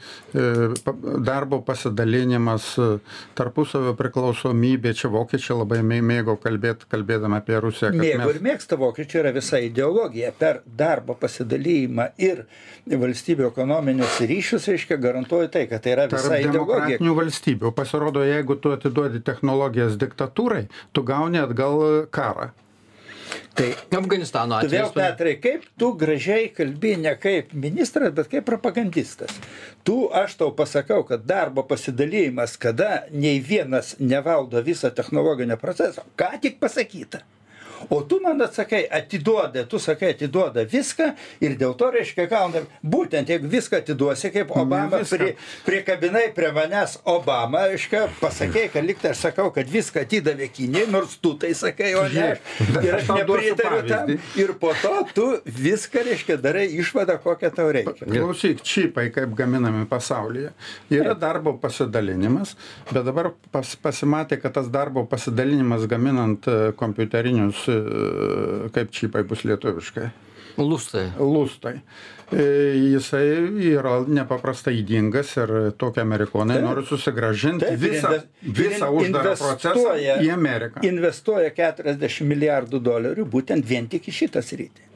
darbo 1.27 1.61
pasidalinimas 1.67 2.73
e, 2.79 2.89
tarpusavio 3.39 3.97
priklausomybė 3.99 4.95
čia 4.97 5.11
vokiečiai 5.13 5.59
labai 5.61 5.83
mėgo 5.83 6.37
kalbėt 6.41 6.87
kalbėdami 6.91 7.41
apie 7.41 7.59
rusiją 7.63 7.93
mėgo 7.97 8.31
ir 8.35 8.43
mėgsta 8.61 8.77
vokiečių 8.77 9.21
yra 9.23 9.33
visa 9.33 9.59
ideologija 9.59 10.33
per 10.37 10.61
darbo 10.65 11.15
pasidalijimą 11.17 12.11
ir 12.21 12.45
valstybių 12.87 13.49
ekonominius 13.49 14.21
ryšius 14.21 14.69
reiškia 14.69 14.99
garantuoja 15.01 15.49
tai 15.49 15.67
kad 15.71 15.83
tai 15.83 15.95
yra 15.97 16.09
visa 16.11 16.29
Tarp 16.29 16.41
ideologija 16.41 16.99
demokratinių 16.99 17.15
valstybių 17.17 17.73
pasirodo 17.73 18.25
jeigu 18.25 18.57
tu 18.61 18.75
atiduodi 18.77 19.23
technologijas 19.25 19.97
diktatūrai 19.97 20.67
tu 20.93 21.03
gauni 21.03 21.41
atgal 21.41 22.07
karą 22.11 22.51
Tai 23.55 23.69
Afganistano 23.95 24.57
atveju. 24.57 24.73
Vėl, 24.73 24.89
Petrai, 24.95 25.33
kaip 25.39 25.67
tu 25.79 25.93
gražiai 25.99 26.49
kalbi 26.55 26.97
ne 26.99 27.13
kaip 27.21 27.53
ministras, 27.55 28.11
bet 28.17 28.31
kaip 28.31 28.47
propagandistas. 28.47 29.37
Tu, 29.87 29.97
aš 30.11 30.35
tau 30.41 30.51
pasakau, 30.57 31.05
kad 31.07 31.23
darbo 31.29 31.63
pasidalymas, 31.69 32.57
kada 32.59 33.05
nei 33.13 33.39
vienas 33.39 33.93
nevaldo 34.03 34.63
visą 34.67 34.91
technologinio 34.95 35.59
proceso, 35.63 36.03
ką 36.19 36.33
tik 36.43 36.59
pasakyta 36.63 37.23
o 37.89 38.03
tu 38.03 38.21
man 38.23 38.43
atsakai 38.43 38.87
atiduoda 38.91 39.65
tu 39.69 39.79
sakai 39.79 40.13
atiduoda 40.15 40.65
viską 40.65 41.13
ir 41.41 41.57
dėl 41.61 41.75
to 41.79 41.91
reiškia 41.95 42.27
gaunam 42.31 42.67
būtent 42.83 43.31
jeigu 43.31 43.49
viską 43.51 43.81
atiduosi 43.81 44.31
kaip 44.35 44.51
obama 44.57 45.03
pri 45.11 45.35
prikabinai 45.67 46.27
prie 46.37 46.53
manęs 46.57 46.99
obamą 47.05 47.65
reiškia 47.73 48.07
pasakei 48.21 48.69
kad 48.73 48.85
lyg 48.85 49.01
tai 49.03 49.15
aš 49.15 49.25
sakau 49.29 49.51
kad 49.55 49.71
viską 49.71 50.05
atidavė 50.05 50.51
kinijai 50.53 50.91
nors 50.91 51.17
tu 51.23 51.35
tai 51.41 51.53
sakai 51.55 51.95
o 51.99 52.05
ne 52.09 52.27
aš. 52.33 52.43
Ir 52.85 52.99
aš 52.99 53.11
nepritariu 53.15 53.83
tam. 53.89 54.13
ir 54.45 54.55
po 54.61 54.73
to 54.83 54.95
tu 55.15 55.27
viską 55.47 56.05
reiškia 56.11 56.37
darai 56.41 56.67
išvadą 56.81 57.19
kokią 57.23 57.53
tau 57.55 57.71
reikia. 57.73 58.07
Klausyk 58.07 58.63
čipai 58.67 59.09
kaip 59.15 59.35
gaminami 59.37 59.87
pasaulyje 59.91 60.53
yra 60.91 61.15
darbo 61.15 61.57
pasidalinimas 61.63 62.57
bet 62.91 63.05
dabar 63.07 63.33
pas 63.53 63.75
pasimatė 63.83 64.41
kad 64.43 64.55
tas 64.59 64.71
darbo 64.73 65.05
pasidalinimas 65.09 65.87
gaminant 65.91 66.47
e, 66.49 66.59
kompiuterinius 66.77 67.67
kaip 68.75 68.93
čipai 68.97 69.25
bus 69.29 69.47
lietuviškai? 69.49 70.11
Lustai. 70.57 71.13
Lustai. 71.19 71.81
E, 72.33 72.43
jisai 72.93 73.25
yra 73.73 73.97
nepaprastai 74.07 74.77
įdingas 74.81 75.33
ir 75.41 75.53
tokie 75.81 76.03
amerikonai 76.05 76.59
taip, 76.59 76.67
nori 76.67 76.85
susigražinti 76.87 77.67
taip, 77.67 77.81
visą, 77.83 78.13
visą 78.61 78.91
uždarą 78.95 79.35
procesą 79.41 79.97
į 79.99 80.31
Ameriką. 80.35 80.85
Investuoja 80.87 81.51
40 81.57 82.29
milijardų 82.31 82.83
dolerių 82.87 83.27
būtent 83.31 83.67
vien 83.67 83.91
tik 83.91 84.07
į 84.11 84.17
šitą 84.23 84.45
sritį. 84.47 84.87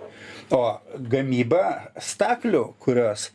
O 0.54 0.62
gamyba 1.10 1.90
staklių, 1.98 2.64
kurios, 2.82 3.30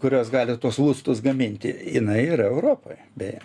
kurios 0.00 0.30
gali 0.32 0.54
tos 0.62 0.78
lustus 0.80 1.20
gaminti, 1.24 1.72
jinai 1.96 2.22
yra 2.30 2.46
Europoje, 2.52 3.02
beje. 3.18 3.42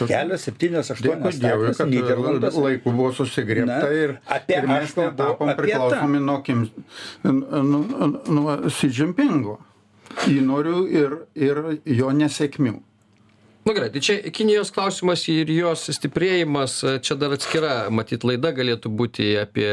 Kelios, 0.00 0.40
septynios, 0.46 0.90
Dėkui 0.90 0.96
aštuonios 0.96 1.40
Dievui, 1.40 1.66
statės 1.70 1.78
kad 1.78 1.88
Nyderlanduose. 1.94 2.60
laiku 2.64 2.92
buvo 2.92 3.12
susigriebta 3.16 3.80
Na, 3.82 3.88
ir, 3.92 4.14
apie- 4.28 4.58
ir 4.58 4.66
mes 4.68 4.94
netapom 4.96 5.54
priklausomi 5.56 6.20
nuo, 6.20 6.38
Kim, 6.42 6.68
nuo 7.24 8.56
Xi 8.68 8.88
Jinpingo 8.90 9.58
įnorių 10.28 10.78
ir, 10.90 11.18
ir 11.34 11.60
jo 11.86 12.10
nesėkmių. 12.10 12.80
Nu 13.64 13.74
gerai 13.76 13.90
tai 13.92 14.00
čia 14.00 14.16
kinijos 14.32 14.72
klausimas 14.74 15.26
ir 15.28 15.50
jos 15.52 15.86
stiprėjimas. 15.92 16.78
Čia 17.04 17.16
dar 17.20 17.34
atskira 17.36 17.74
matyt 17.92 18.24
laida 18.24 18.52
galėtų 18.56 18.92
būti 18.92 19.26
apie 19.40 19.68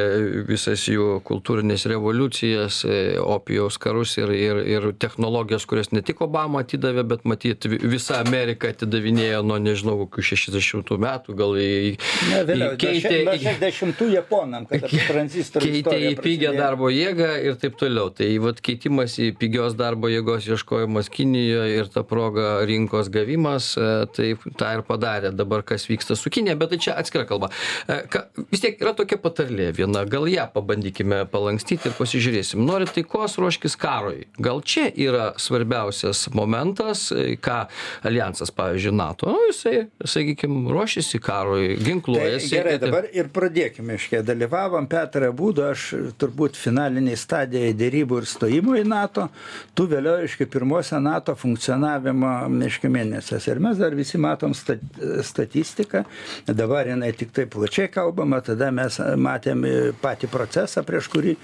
visas 0.50 0.84
jų 0.92 1.22
kultūrines 1.28 1.88
revoliucijas 1.88 2.82
opijaus 3.24 3.80
karus 3.82 4.18
ir 4.20 4.34
ir 4.36 4.62
ir 4.66 4.90
technologijas 5.00 5.66
kurias 5.70 5.94
ne 5.96 6.04
tik 6.06 6.22
obama 6.26 6.66
atidavė 6.66 7.06
bet 7.14 7.26
matyt 7.26 7.70
vi 7.70 7.80
visa 7.96 8.20
amerika 8.26 8.74
atidavinėjo 8.74 9.44
nuo 9.48 9.60
nežinau 9.62 9.98
kokių 10.04 10.26
šešiasdešimtų 10.32 11.00
metų 11.08 11.38
gal 11.38 11.56
į 11.62 11.98
Ne, 12.28 12.42
vėliau, 12.48 12.76
keitė 12.80 13.22
nuo 13.26 13.36
60 13.40 14.04
japonam, 14.12 14.66
kad 14.70 14.84
tranzistorių 15.12 15.72
keitė 15.78 15.98
į 16.10 16.14
pigią 16.22 16.54
darbo 16.58 16.90
jėgą 16.92 17.30
ir 17.48 17.58
taip 17.62 17.78
toliau. 17.80 18.12
Tai 18.14 18.28
vat 18.44 18.62
keitimas 18.64 19.18
į 19.22 19.32
pigios 19.40 19.78
darbo 19.80 20.12
jėgos 20.12 20.48
ieškojimas 20.50 21.12
kinijoj 21.14 21.76
ir 21.80 21.92
ta 21.94 22.04
proga 22.08 22.58
rinkos 22.68 23.12
gavimas 23.14 23.77
e, 23.78 23.88
tai 24.16 24.28
tą 24.60 24.72
ir 24.78 24.84
padarė 24.88 25.32
dabar 25.36 25.64
kas 25.68 25.88
vyksta 25.90 26.18
su 26.18 26.32
kinija 26.34 26.58
bet 26.60 26.74
tai 26.74 26.80
čia 26.88 26.96
atskira 27.00 27.28
kalba. 27.30 27.50
E, 27.88 28.02
ką 28.12 28.24
vis 28.52 28.64
tiek 28.64 28.82
yra 28.84 28.96
tokia 28.98 29.20
patarlė 29.22 29.70
viena 29.78 30.04
gal 30.10 30.28
ją 30.32 30.48
pabandykime 30.54 31.24
palankstyti 31.32 31.92
ir 31.92 31.96
pasižiūrėsim. 31.98 32.64
Nori 32.68 32.90
taikos 32.92 33.38
ruoškis 33.42 33.78
karui. 33.80 34.28
Gal 34.44 34.62
čia 34.66 34.90
yra 34.92 35.32
svarbiausias 35.42 36.26
momentas 36.36 37.08
e, 37.16 37.38
ką 37.40 37.64
aljansas 38.08 38.52
pavyzdžiui 38.58 38.96
nato 38.98 39.32
nu 39.32 39.48
jisai 39.50 39.88
sakykim 40.08 40.68
ruošiasi 40.72 41.20
karui 41.24 41.68
Tai 41.78 41.84
ginkluojasi 41.86 42.50
gerai, 42.56 42.74
ir 42.74 42.80
taip- 42.80 42.92
dabar 42.92 43.08
ir 43.14 43.28
pradėkime, 43.34 43.96
iškiai 44.00 44.24
dalyvavom 44.26 44.88
Petrą 44.90 45.30
Būdą, 45.36 45.72
aš 45.74 45.84
turbūt 46.22 46.58
finaliniai 46.58 47.18
stadijai 47.20 47.74
dėrybų 47.78 48.22
ir 48.22 48.28
stojimo 48.30 48.76
į 48.80 48.86
NATO, 48.88 49.28
tu 49.76 49.88
vėliau, 49.92 50.24
iškiai, 50.26 50.48
pirmose 50.50 51.00
NATO 51.04 51.36
funkcionavimo, 51.36 52.32
iškiai, 52.68 52.92
mėnesiuose. 52.94 53.52
Ir 53.52 53.62
mes 53.68 53.82
dar 53.82 53.96
visi 53.98 54.20
matom 54.22 54.56
stat, 54.58 54.82
statistiką, 55.28 56.04
dabar 56.48 56.90
jinai 56.90 57.12
tik 57.18 57.34
taip 57.36 57.52
plačiai 57.56 57.92
kalbama, 57.94 58.40
tada 58.46 58.72
mes 58.72 59.00
matėm 59.20 59.66
patį 60.02 60.32
procesą, 60.32 60.86
prieš 60.88 61.12
kurį 61.14 61.36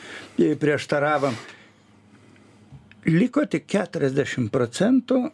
prieštaravom. 0.61 1.37
Liko 3.11 3.43
tik 3.51 3.67
40 3.67 4.47
procentų 4.53 5.25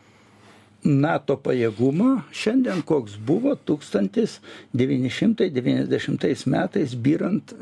NATO 0.83 1.37
pajėgumo 1.43 2.21
šiandien 2.31 2.81
koks 2.87 3.17
buvo 3.19 3.55
1990 3.67 6.47
metais 6.47 6.95
byrant 6.95 7.53
e, 7.53 7.55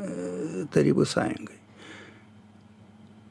Tarybų 0.73 1.05
sąjungai. 1.05 1.55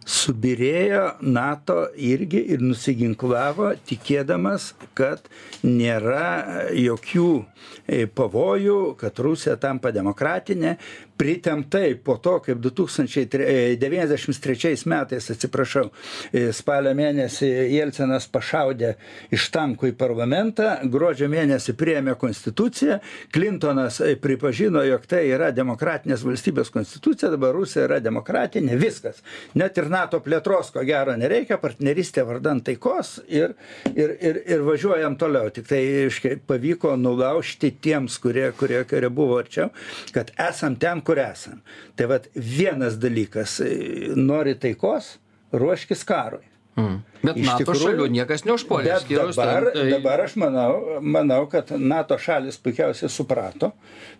Subirėjo 0.06 1.16
NATO 1.26 1.88
irgi 1.98 2.38
ir 2.54 2.60
nusiginklavo, 2.62 3.72
tikėdamas, 3.88 4.68
kad 4.94 5.24
nėra 5.66 6.70
jokių 6.78 7.30
e, 7.42 8.04
pavojų, 8.06 8.78
kad 9.00 9.18
Rusija 9.26 9.56
tampa 9.58 9.90
demokratinė. 9.90 10.76
Pritemtai 11.16 11.94
po 12.04 12.18
to, 12.20 12.34
kaip 12.44 12.58
2093 12.60 14.86
metais, 14.86 15.30
atsiprašau, 15.32 15.90
e, 16.32 16.52
spalio 16.52 16.94
mėnesį 16.96 17.46
Jelcinas 17.72 18.26
pašaudė 18.28 18.96
iš 19.32 19.50
tankų 19.54 19.86
į 19.92 19.94
parlamentą, 19.96 20.78
gruodžio 20.92 21.28
mėnesį 21.32 21.72
priėmė 21.78 22.14
konstituciją, 22.20 22.98
Clintonas 23.32 24.00
e, 24.04 24.16
pripažino, 24.20 24.82
jog 24.84 25.06
tai 25.08 25.22
yra 25.30 25.50
demokratinės 25.56 26.24
valstybės 26.26 26.70
konstitucija, 26.74 27.30
dabar 27.32 27.54
Rusija 27.56 27.86
yra 27.88 27.98
demokratinė, 28.04 28.76
viskas. 28.80 29.22
Net 29.56 29.78
ir 29.80 29.88
NATO 29.92 30.20
plėtros, 30.24 30.70
ko 30.74 30.80
gero, 30.86 31.16
nereikia, 31.16 31.56
partnerystė 31.62 32.22
vardan 32.28 32.60
taikos 32.66 33.20
ir, 33.28 33.54
ir, 33.94 34.10
ir, 34.20 34.42
ir 34.44 34.60
važiuojam 34.66 35.16
toliau. 35.20 35.50
Tik 35.54 35.66
tai 35.70 35.80
aiškiai, 36.04 36.36
pavyko 36.44 36.96
nulaužti 37.00 37.72
tiems, 37.80 38.18
kurie, 38.20 38.50
kurie, 38.58 38.84
kurie 38.88 39.10
buvo 39.12 39.38
arčiau, 39.40 39.68
kad 40.12 40.32
esam 40.48 40.76
ten, 40.80 41.00
kur 41.06 41.20
esam. 41.22 41.62
Tai 41.96 42.10
vad 42.10 42.28
vienas 42.34 42.98
dalykas, 43.00 43.60
e, 43.64 43.70
nori 44.16 44.56
taikos, 44.58 45.16
ruoškis 45.52 46.04
karui. 46.04 46.44
Mm. 46.76 46.98
Bet 47.26 47.40
Iš 47.40 47.48
NATO 47.48 47.64
tikrųjų, 47.64 47.86
šalių 47.90 48.06
niekas 48.14 48.44
neužpuolė. 48.46 48.96
Dabar, 49.10 49.68
ten, 49.70 49.72
tai- 49.74 49.90
dabar 49.94 50.22
aš 50.26 50.36
manau, 50.40 51.00
manau, 51.02 51.40
kad 51.50 51.72
NATO 51.78 52.18
šalis 52.18 52.58
puikiausiai 52.62 53.10
suprato, 53.12 53.72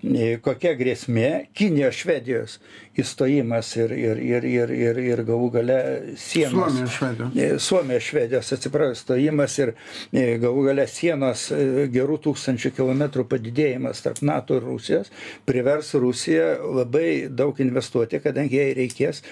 e, 0.03 0.37
kokia 0.43 0.75
grėsmė 0.79 1.31
Kinijos, 1.57 2.01
Švedijos 2.03 2.59
įstojimas 2.97 3.71
ir, 3.77 3.93
ir, 3.93 4.21
ir, 4.25 4.45
ir, 4.49 4.73
ir, 4.73 5.01
ir 5.13 5.23
galų 5.29 5.51
gale 5.59 5.79
sienos. 6.17 6.57
Suomijos, 6.57 6.97
Švedijos. 6.97 7.37
E, 7.37 7.49
Suomijos, 7.63 8.09
Švedijos, 8.11 8.53
atsiprašau, 8.57 8.99
stojimas 9.03 9.59
ir 9.61 9.75
e, 10.13 10.25
galų 10.43 10.67
gale 10.71 10.87
sienos 10.91 11.47
gerų 11.93 12.19
tūkstančių 12.27 12.73
kilometrų 12.77 13.27
padidėjimas 13.31 14.03
tarp 14.05 14.23
NATO 14.27 14.57
ir 14.59 14.67
Rusijos 14.67 15.13
privers 15.47 15.93
Rusiją 15.95 16.49
labai 16.81 17.29
daug 17.31 17.59
investuoti, 17.63 18.21
kadangi 18.25 18.59
jai 18.61 18.71
reikės 18.77 19.23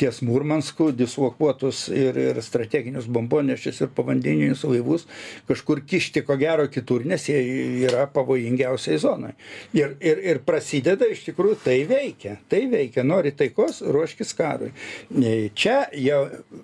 ties 0.00 0.22
Murmanskų 0.26 0.90
dislokuotus 0.96 1.86
ir, 1.92 2.16
ir 2.30 2.40
strateginius 2.44 3.08
bombonešius 3.16 3.82
ir 3.82 3.92
povandeninius 3.96 4.64
laivus 4.68 5.06
kažkur 5.48 5.82
kišti 5.88 6.22
ko 6.26 6.36
gero 6.40 6.68
kitur, 6.72 7.04
nes 7.08 7.26
jie 7.28 7.40
yra 7.88 8.06
pavojingiausiai 8.12 9.00
zonai. 9.02 9.32
Ir, 9.76 9.96
ir, 10.00 10.22
ir 10.32 10.42
prasideda 10.46 11.08
iš 11.10 11.24
tikrųjų 11.30 11.58
tai 11.64 11.78
veikia, 11.88 12.36
tai 12.50 12.64
veikia, 12.70 13.04
nori 13.06 13.32
taikos, 13.36 13.82
ruoškis 13.82 14.34
karui. 14.38 14.72
E, 15.10 15.34
Čia 15.56 15.86
jau 15.96 16.22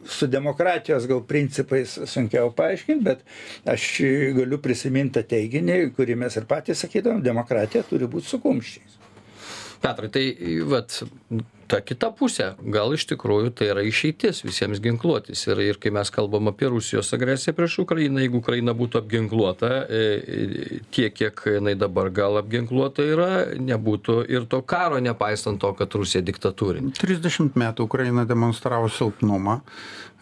su 0.09 0.29
demokratijos 0.31 1.07
gal 1.11 1.23
principais 1.27 1.95
sunkiau 2.11 2.53
paaiškinti, 2.57 3.05
bet 3.05 3.23
aš 3.69 3.89
galiu 4.37 4.59
prisiminti 4.63 5.19
tą 5.19 5.25
teiginį, 5.35 5.79
kurį 5.97 6.19
mes 6.25 6.37
ir 6.39 6.49
patys 6.51 6.85
sakydavom, 6.85 7.23
demokratija 7.25 7.85
turi 7.89 8.09
būti 8.11 8.31
su 8.31 8.41
kumščiais. 8.43 8.99
Petrai, 9.83 10.09
tai 10.15 10.27
vat, 10.71 10.95
ta 11.73 11.81
kita 11.81 12.11
pusė, 12.13 12.51
gal 12.75 12.93
iš 12.93 13.07
tikrųjų 13.13 13.53
tai 13.57 13.71
yra 13.73 13.85
išeitis 13.89 14.43
visiems 14.45 14.81
ginkluotis. 14.85 15.47
Ir, 15.49 15.63
ir 15.65 15.79
kai 15.81 15.93
mes 15.95 16.11
kalbam 16.13 16.51
apie 16.51 16.69
Rusijos 16.73 17.13
agresiją 17.17 17.55
prieš 17.57 17.79
Ukrainą, 17.87 18.21
jeigu 18.21 18.43
Ukraina 18.43 18.75
būtų 18.77 19.01
apginkluota 19.01 19.71
e, 19.87 20.03
e, 20.03 20.81
tiek, 20.93 21.15
kiek 21.17 21.41
jinai 21.57 21.75
dabar 21.81 22.13
gal 22.13 22.37
apginkluota 22.43 23.07
yra, 23.09 23.31
nebūtų 23.57 24.19
ir 24.33 24.47
to 24.53 24.61
karo, 24.69 25.01
nepaisant 25.01 25.63
to, 25.63 25.73
kad 25.79 25.97
Rusija 25.97 26.25
diktatūrinė. 26.29 26.93
30 27.01 27.57
metų 27.65 27.89
Ukraina 27.89 28.27
demonstravo 28.29 28.93
silpnumą 28.93 29.63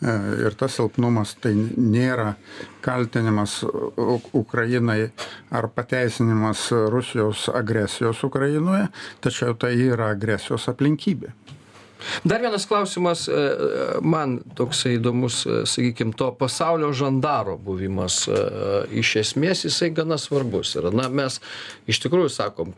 ir 0.01 0.57
tas 0.59 0.77
silpnumas 0.79 1.35
tai 1.43 1.53
nėra 1.55 2.35
kaltinimas 2.85 3.61
Ukrainai 4.33 5.11
ar 5.51 5.69
pateisinimas 5.75 6.71
Rusijos 6.93 7.49
agresijos 7.55 8.25
Ukrainoje, 8.25 8.89
tačiau 9.21 9.55
tai 9.55 9.75
yra 9.91 10.13
agresijos 10.15 10.69
aplinkybė. 10.73 11.35
Dar 12.25 12.41
vienas 12.43 12.67
klausimas, 12.69 13.27
e, 13.29 13.41
man 14.03 14.39
toksai 14.57 14.97
įdomus, 14.99 15.43
sakykime, 15.69 16.15
to 16.17 16.31
pasaulio 16.39 16.93
žandaro 16.97 17.57
buvimas. 17.59 18.23
e, 18.29 18.41
Iš 19.01 19.15
esmės 19.23 19.65
jisai 19.67 19.91
gana 19.95 20.19
svarbus. 20.19 20.75
Ir, 20.79 20.91
na, 20.95 21.09
mes 21.09 21.41
iš 21.91 22.01
tikrųjų 22.05 22.31
sakom, 22.33 22.73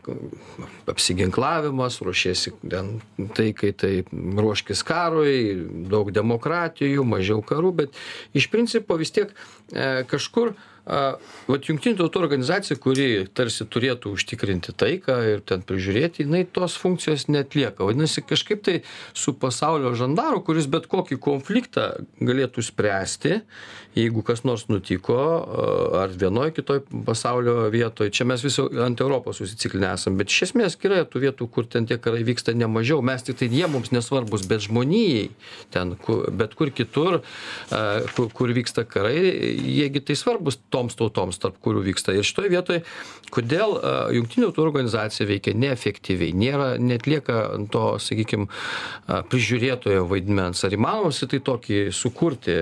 apsiginklavimas, 0.89 2.01
ruošiesi 2.03 2.53
ten 2.61 2.99
taikai, 3.37 3.73
tai 3.73 3.93
ruoškis 4.11 4.83
karui, 4.87 5.55
daug 5.89 6.11
demokratijų, 6.13 7.05
mažiau 7.07 7.41
karų, 7.45 7.73
bet 7.83 8.03
iš 8.37 8.49
principo 8.53 8.97
vis 8.99 9.13
tiek 9.15 9.33
e, 9.71 10.03
kažkur 10.09 10.53
vat 10.83 11.67
jungtinių 11.69 11.95
tautų 12.01 12.19
organizacija, 12.19 12.75
kuri 12.81 13.07
tarsi 13.31 13.67
turėtų 13.71 14.11
užtikrinti 14.17 14.75
taiką 14.75 15.15
ir 15.31 15.43
ten 15.47 15.63
prižiūrėti, 15.63 16.25
jinai 16.25 16.43
tos 16.43 16.75
funkcijos 16.79 17.29
netlieka. 17.31 17.85
Vadinasi, 17.87 18.25
kažkaip 18.27 18.65
tai 18.67 18.75
su 19.15 19.35
pasaulio 19.39 19.93
žandaru, 19.95 20.43
kuris 20.43 20.67
bet 20.67 20.89
kokį 20.91 21.19
konfliktą 21.23 21.89
galėtų 22.19 22.65
spręsti, 22.67 23.39
jeigu 23.95 24.23
kas 24.25 24.43
nors 24.47 24.65
nutiko, 24.71 25.17
a, 25.17 25.67
ar 26.03 26.13
vienoje 26.19 26.55
kitoje 26.57 26.83
pasaulio 27.05 27.69
vietoje, 27.73 28.13
čia 28.13 28.27
mes 28.29 28.43
visi 28.43 28.63
ant 28.83 29.01
Europos 29.03 29.39
susiciklinę 29.41 29.91
esam, 29.93 30.17
bet 30.19 30.33
iš 30.33 30.49
esmės 30.49 30.77
yra 30.83 31.03
tų 31.07 31.23
vietų, 31.27 31.47
kur 31.53 31.67
ten 31.69 31.87
tie 31.89 31.99
karai 32.01 32.23
vyksta 32.27 32.55
ne 32.57 32.67
mažiau, 32.69 33.01
mes 33.05 33.23
tik 33.25 33.39
tai 33.39 33.49
jie 33.51 33.67
mums 33.71 33.93
nesvarbus, 33.95 34.47
bet 34.49 34.65
žmonijai, 34.67 35.29
ten, 35.73 35.95
kur, 36.03 36.25
bet 36.31 36.55
kur 36.59 36.73
kitur, 36.73 37.21
a, 37.69 37.83
kur, 38.15 38.31
kur 38.33 38.53
vyksta 38.55 38.85
karai, 38.89 39.17
jiegi 39.61 40.03
tai 40.07 40.17
svarbus 40.19 40.59
toms 40.73 40.97
tautoms, 40.99 41.39
tarp 41.41 41.59
kurių 41.63 41.85
vyksta. 41.89 42.15
Ir 42.17 42.27
šitoje 42.27 42.53
vietoje, 42.53 42.83
kodėl 43.33 43.77
a, 43.77 43.93
jungtinių 44.15 44.49
tautų 44.49 44.67
organizacija 44.67 45.29
veikia 45.29 45.55
neefektyviai, 45.57 46.33
nėra, 46.37 46.73
netlieka 46.81 47.43
to, 47.73 47.85
sakykime, 48.01 48.49
prižiūrėtojo 49.29 50.07
vaidmens. 50.09 50.63
Ar 50.65 50.75
įmanomas 50.75 51.23
tai 51.23 51.41
tokį 51.43 51.85
sukurti, 51.95 52.59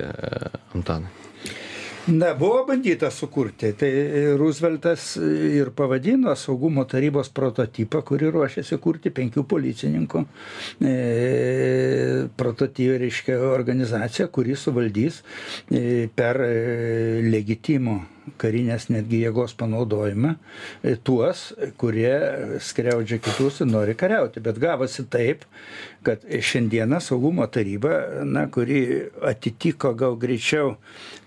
Antanai? 0.76 1.21
Na, 2.08 2.34
buvo 2.34 2.64
bandyta 2.66 3.12
sukurti. 3.14 3.74
Tai 3.78 3.90
Rooseveltas 4.40 5.16
ir 5.22 5.70
pavadino 5.78 6.34
saugumo 6.36 6.88
tarybos 6.90 7.30
prototipą, 7.30 8.02
kurį 8.08 8.32
ruošiasi 8.34 8.80
kurti 8.82 9.12
penkių 9.14 9.44
policininkų 9.52 10.24
e, 10.82 10.96
prototipą, 12.42 12.98
reiškia 13.04 13.38
organizaciją, 13.52 14.32
kuri 14.34 14.58
suvaldys 14.58 15.22
e, 15.70 16.08
per 16.16 16.42
e, 16.48 16.56
legitimų 17.30 18.00
karinės 18.42 18.90
netgi 18.94 19.24
jėgos 19.26 19.56
panaudojimą 19.58 20.36
e, 20.36 20.96
tuos, 20.96 21.52
kurie 21.82 22.14
skriaudžia 22.62 23.18
kitus 23.24 23.62
ir 23.64 23.68
nori 23.72 23.96
kariauti. 23.98 24.44
Bet 24.44 24.60
gavosi 24.62 25.08
taip, 25.12 25.46
kad 26.06 26.20
šiandieną 26.26 27.00
saugumo 27.02 27.48
taryba, 27.48 28.24
na, 28.26 28.48
kuri 28.52 29.10
atitiko 29.28 29.94
gal 29.98 30.16
greičiau 30.22 30.76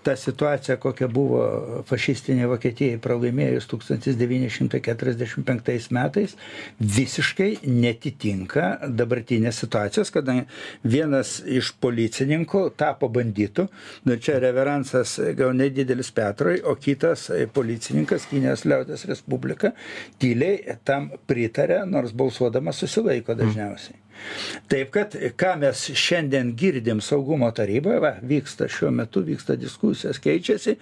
tą 0.05 0.15
situaciją, 0.19 0.77
kokia 0.81 1.07
buvo 1.09 1.83
fašistinė 1.89 2.47
Vokietijai 2.51 2.99
pralaimėjus 3.01 3.65
1945 3.71 5.91
metais, 5.95 6.35
visiškai 6.79 7.57
netitinka 7.65 8.77
dabartinės 8.85 9.59
situacijos, 9.63 10.11
kadangi 10.13 10.45
vienas 10.83 11.41
iš 11.47 11.73
policininkų 11.81 12.69
tapo 12.77 13.09
banditu, 13.09 13.67
nu 14.05 14.15
čia 14.21 14.39
reveransas 14.43 15.19
gal 15.39 15.53
nedidelis 15.57 16.11
Petrui, 16.15 16.61
o 16.61 16.75
kitas 16.75 16.85
policininkas 17.55 18.29
Kinijos 18.29 18.65
liaudės 18.65 19.05
Respublika 19.09 19.73
tyliai 20.21 20.77
tam 20.87 21.11
pritarė, 21.27 21.83
nors 21.89 22.15
balsuodamas 22.15 22.81
susilaiko 22.83 23.35
dažniausiai. 23.37 24.01
Taip 24.71 24.91
kad, 24.95 25.15
ką 25.37 25.53
mes 25.61 25.81
šiandien 25.99 26.53
girdim 26.57 27.01
saugumo 27.03 27.49
taryboje, 27.55 27.99
va, 28.03 28.13
vyksta 28.25 28.67
šiuo 28.71 28.91
metu, 28.95 29.21
vyksta 29.25 29.57
diskusijos, 29.59 30.19
keičiasi, 30.23 30.75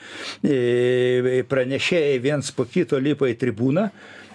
e, 0.45 1.41
pranešėjai 1.49 2.19
viens 2.23 2.51
po 2.55 2.67
kito 2.69 2.99
lipa 3.01 3.27
į 3.31 3.37
tribūną, 3.41 3.87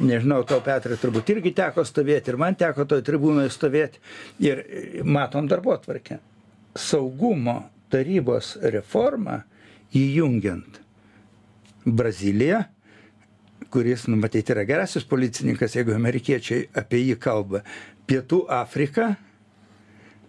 nežinau, 0.02 0.42
tau 0.48 0.60
Petrai 0.64 0.98
turbūt 1.00 1.32
irgi 1.34 1.54
teko 1.56 1.86
stovėti 1.86 2.34
ir 2.34 2.40
man 2.40 2.58
teko 2.58 2.86
toj 2.90 3.04
tribūnoje 3.06 3.54
stovėti 3.54 4.02
ir 4.44 4.64
matom 5.06 5.48
darbo 5.50 5.76
atvarkę. 5.76 6.18
Saugumo 6.78 7.60
tarybos 7.92 8.56
reformą 8.74 9.40
įjungiant 9.96 10.82
Braziliją, 11.84 12.62
kuris, 13.70 14.06
nu, 14.08 14.16
matyti, 14.20 14.52
yra 14.54 14.64
gerasis 14.68 15.06
policininkas, 15.08 15.76
jeigu 15.76 15.94
amerikiečiai 15.96 16.68
apie 16.78 17.02
jį 17.04 17.18
kalba, 17.22 17.62
Pietų 18.08 18.44
Afrika, 18.52 19.10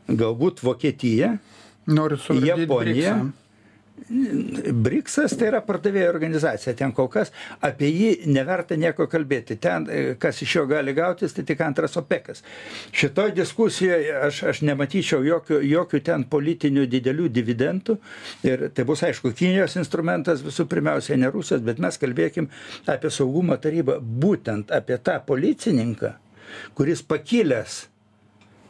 galbūt 0.09 0.63
Vokietija, 0.65 1.37
Japonija. 1.87 3.15
BRICS-ą. 3.15 3.48
Briksas 4.09 5.35
tai 5.37 5.49
yra 5.49 5.59
pardavėjo 5.65 6.09
organizacija, 6.11 6.73
ten 6.77 6.93
kol 6.95 7.09
kas 7.11 7.31
apie 7.65 7.89
jį 7.89 8.31
neverta 8.31 8.77
nieko 8.79 9.07
kalbėti. 9.11 9.57
Ten, 9.61 9.87
e, 9.89 10.15
kas 10.21 10.41
iš 10.45 10.55
jo 10.55 10.65
gali 10.69 10.93
gautis, 10.97 11.33
tai 11.35 11.45
tik 11.47 11.61
antras 11.65 11.97
opekas. 11.99 12.43
Šitoj 12.95 13.33
diskusijoje 13.37 14.15
aš, 14.29 14.41
aš 14.53 14.63
nematyčiau 14.69 15.25
jokių, 15.25 15.61
jokių 15.69 16.01
ten 16.05 16.25
politinių 16.31 16.87
didelių 16.89 17.29
dividendų. 17.35 17.97
Ir 18.47 18.67
tai 18.73 18.87
bus, 18.87 19.03
aišku, 19.05 19.33
Kinijos 19.37 19.77
instrumentas 19.79 20.43
visų 20.45 20.67
pirmiausia, 20.71 21.19
ne 21.19 21.29
Rusijos, 21.33 21.63
bet 21.65 21.81
mes 21.83 21.99
kalbėkim 22.01 22.49
apie 22.89 23.13
saugumo 23.13 23.59
tarybą, 23.61 23.99
būtent 24.01 24.73
apie 24.75 24.97
tą 25.03 25.19
policininką, 25.27 26.15
kuris 26.77 27.05
pakilęs 27.05 27.83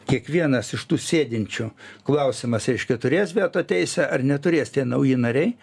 kiekvienas 0.09 0.73
iš 0.75 0.85
tų 0.89 0.99
sėdinčių 1.03 1.69
klausimas, 2.07 2.67
reiškia, 2.69 2.97
turės 3.01 3.33
veto 3.37 3.63
teisę 3.67 4.07
ar 4.09 4.23
neturės 4.25 4.73
tie 4.73 4.85
nauji 4.87 5.17
nariai, 5.19 5.53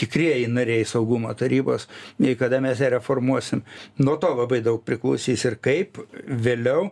tikrieji 0.00 0.48
nariai 0.52 0.86
saugumo 0.88 1.32
tarybos, 1.38 1.88
kada 2.40 2.60
mes 2.64 2.80
ją 2.80 2.94
reformuosim. 2.96 3.64
Nuo 4.02 4.16
to 4.22 4.32
labai 4.36 4.62
daug 4.64 4.82
priklausys 4.86 5.44
ir 5.48 5.58
kaip 5.62 6.00
vėliau 6.26 6.90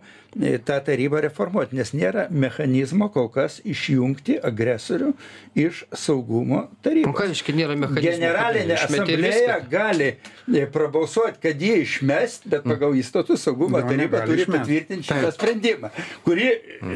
tą 0.67 0.81
tarybą 0.83 1.21
reformuoti, 1.23 1.77
nes 1.79 1.93
nėra 1.95 2.27
mechanizmo 2.31 3.07
kol 3.15 3.29
kas 3.31 3.61
išjungti 3.65 4.41
agresorių 4.45 5.13
iš 5.55 5.85
saugumo 5.95 6.65
O 6.65 6.69
tarybos. 6.83 7.15
ką 7.15 7.29
reiškia 7.31 7.55
nėra 7.55 7.77
mechanizmo? 7.79 8.03
Generalinė 8.11 8.75
asamblėja 8.83 9.59
gali 9.71 10.09
e, 10.11 10.65
prabalsuoti, 10.75 11.39
kad 11.45 11.63
jį 11.63 11.77
išmest, 11.85 12.49
bet 12.51 12.67
pagal 12.67 12.97
įstatų 12.99 13.37
saugumo 13.39 13.79
Jo, 13.79 13.89
taryba 13.93 14.25
turi 14.27 14.43
išmest. 14.43 14.59
patvirtinti 14.65 15.07
šitą 15.09 15.31
sprendimą, 15.37 15.91
kuri 16.27 16.49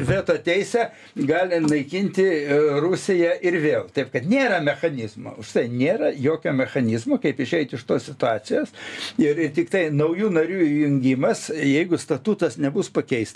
veto 0.09 0.35
teisę 0.43 0.89
gali 1.15 1.61
naikinti 1.63 2.25
e, 2.27 2.59
Rusiją 2.83 3.31
ir 3.45 3.59
vėl. 3.63 3.87
Taip 3.95 4.11
kad 4.11 4.27
nėra 4.29 4.59
mechanizmo. 4.63 5.37
Už 5.39 5.53
tai 5.55 5.65
nėra 5.71 6.11
jokio 6.15 6.51
mechanizmo, 6.53 7.17
kaip 7.23 7.39
išeiti 7.39 7.79
iš 7.79 7.87
tos 7.87 8.03
situacijos. 8.09 8.75
Ir, 9.21 9.39
ir 9.47 9.55
tik 9.55 9.71
tai 9.71 9.87
naujų 9.95 10.27
narių 10.35 10.59
įjungimas, 10.67 11.47
jeigu 11.55 11.97
statutas 12.01 12.57
nebus 12.59 12.89
pakeistas, 12.91 13.27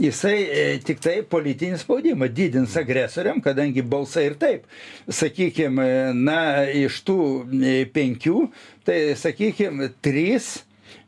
jisai 0.00 0.36
e, 0.44 0.64
tik 0.84 1.02
tai 1.04 1.18
politinį 1.26 1.80
spaudimą 1.82 2.28
didins 2.34 2.76
agresoriam, 2.80 3.42
kadangi 3.44 3.82
balsai 3.82 4.28
ir 4.30 4.38
taip, 4.40 4.64
sakykime, 5.08 5.88
na, 6.16 6.40
iš 6.66 7.02
tų 7.06 7.20
e, 7.58 7.76
penkių, 7.92 8.48
tai 8.86 8.98
sakykime, 9.18 9.90
trys 10.04 10.58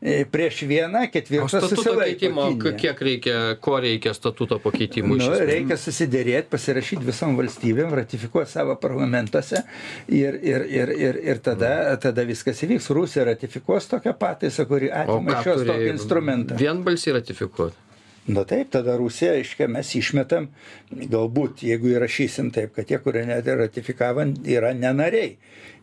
e, 0.02 0.24
prieš 0.28 0.62
vieną, 0.68 1.06
keitimo, 1.12 2.46
Kinija. 2.50 2.76
kiek 2.80 3.02
reikia, 3.08 3.36
ko 3.62 3.76
reikia 3.82 4.14
statuto 4.16 4.60
pakeitimui? 4.62 5.18
iš 5.20 5.28
Nu, 5.28 5.36
reikia 5.50 5.78
susidėrėti, 5.80 6.48
pasirašyti 6.52 7.08
visom 7.08 7.36
valstybėm, 7.40 7.92
ratifikuoti 8.00 8.52
savo 8.52 8.76
parlamentuose 8.80 9.62
ir, 10.08 10.40
ir, 10.40 10.66
ir, 10.68 10.94
ir, 11.08 11.20
ir 11.34 11.44
tada, 11.44 11.74
tada 12.02 12.26
viskas 12.28 12.64
įvyks. 12.66 12.90
Rusija 12.96 13.28
ratifikuos 13.28 13.88
tokią 13.92 14.16
pataisą, 14.20 14.66
kuri 14.70 14.90
atima 14.92 15.42
turi 15.44 15.70
tokį 15.72 15.94
instrumentą. 15.94 16.60
vienbalsiai 16.60 17.20
ratifikuoti? 17.20 17.89
Na 18.30 18.44
taip, 18.46 18.68
tada 18.70 18.94
Rusija, 19.00 19.32
aiškiai, 19.38 19.68
mes 19.72 19.90
išmetam, 19.98 20.50
galbūt, 20.90 21.64
jeigu 21.66 21.90
įrašysim 21.94 22.50
taip, 22.54 22.74
kad 22.76 22.86
tie, 22.86 22.98
kurie 23.02 23.24
net 23.26 23.48
ir 23.48 23.58
ratifikavo, 23.58 24.26
yra 24.46 24.70
nenariai. 24.76 25.32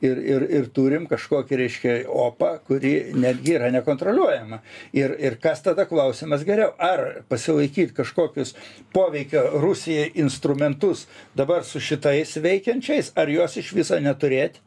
Ir, 0.06 0.20
ir, 0.22 0.46
ir 0.60 0.68
turim 0.76 1.08
kažkokį, 1.10 1.58
reiškia, 1.64 1.96
opą, 2.14 2.52
kuri 2.70 2.94
netgi 3.18 3.56
yra 3.58 3.72
nekontroliuojama. 3.74 4.62
Ir, 4.96 5.16
ir 5.18 5.40
kas 5.42 5.66
tada 5.66 5.88
klausimas 5.90 6.46
geriau? 6.48 6.76
Ar 6.78 7.24
pasilaikyti 7.30 7.98
kažkokius 7.98 8.54
poveikio 8.94 9.44
Rusijai 9.64 10.12
instrumentus 10.22 11.08
dabar 11.36 11.66
su 11.66 11.82
šitais 11.82 12.38
veikiančiais, 12.44 13.12
ar 13.18 13.34
juos 13.34 13.58
iš 13.58 13.74
viso 13.76 14.00
neturėti? 14.00 14.62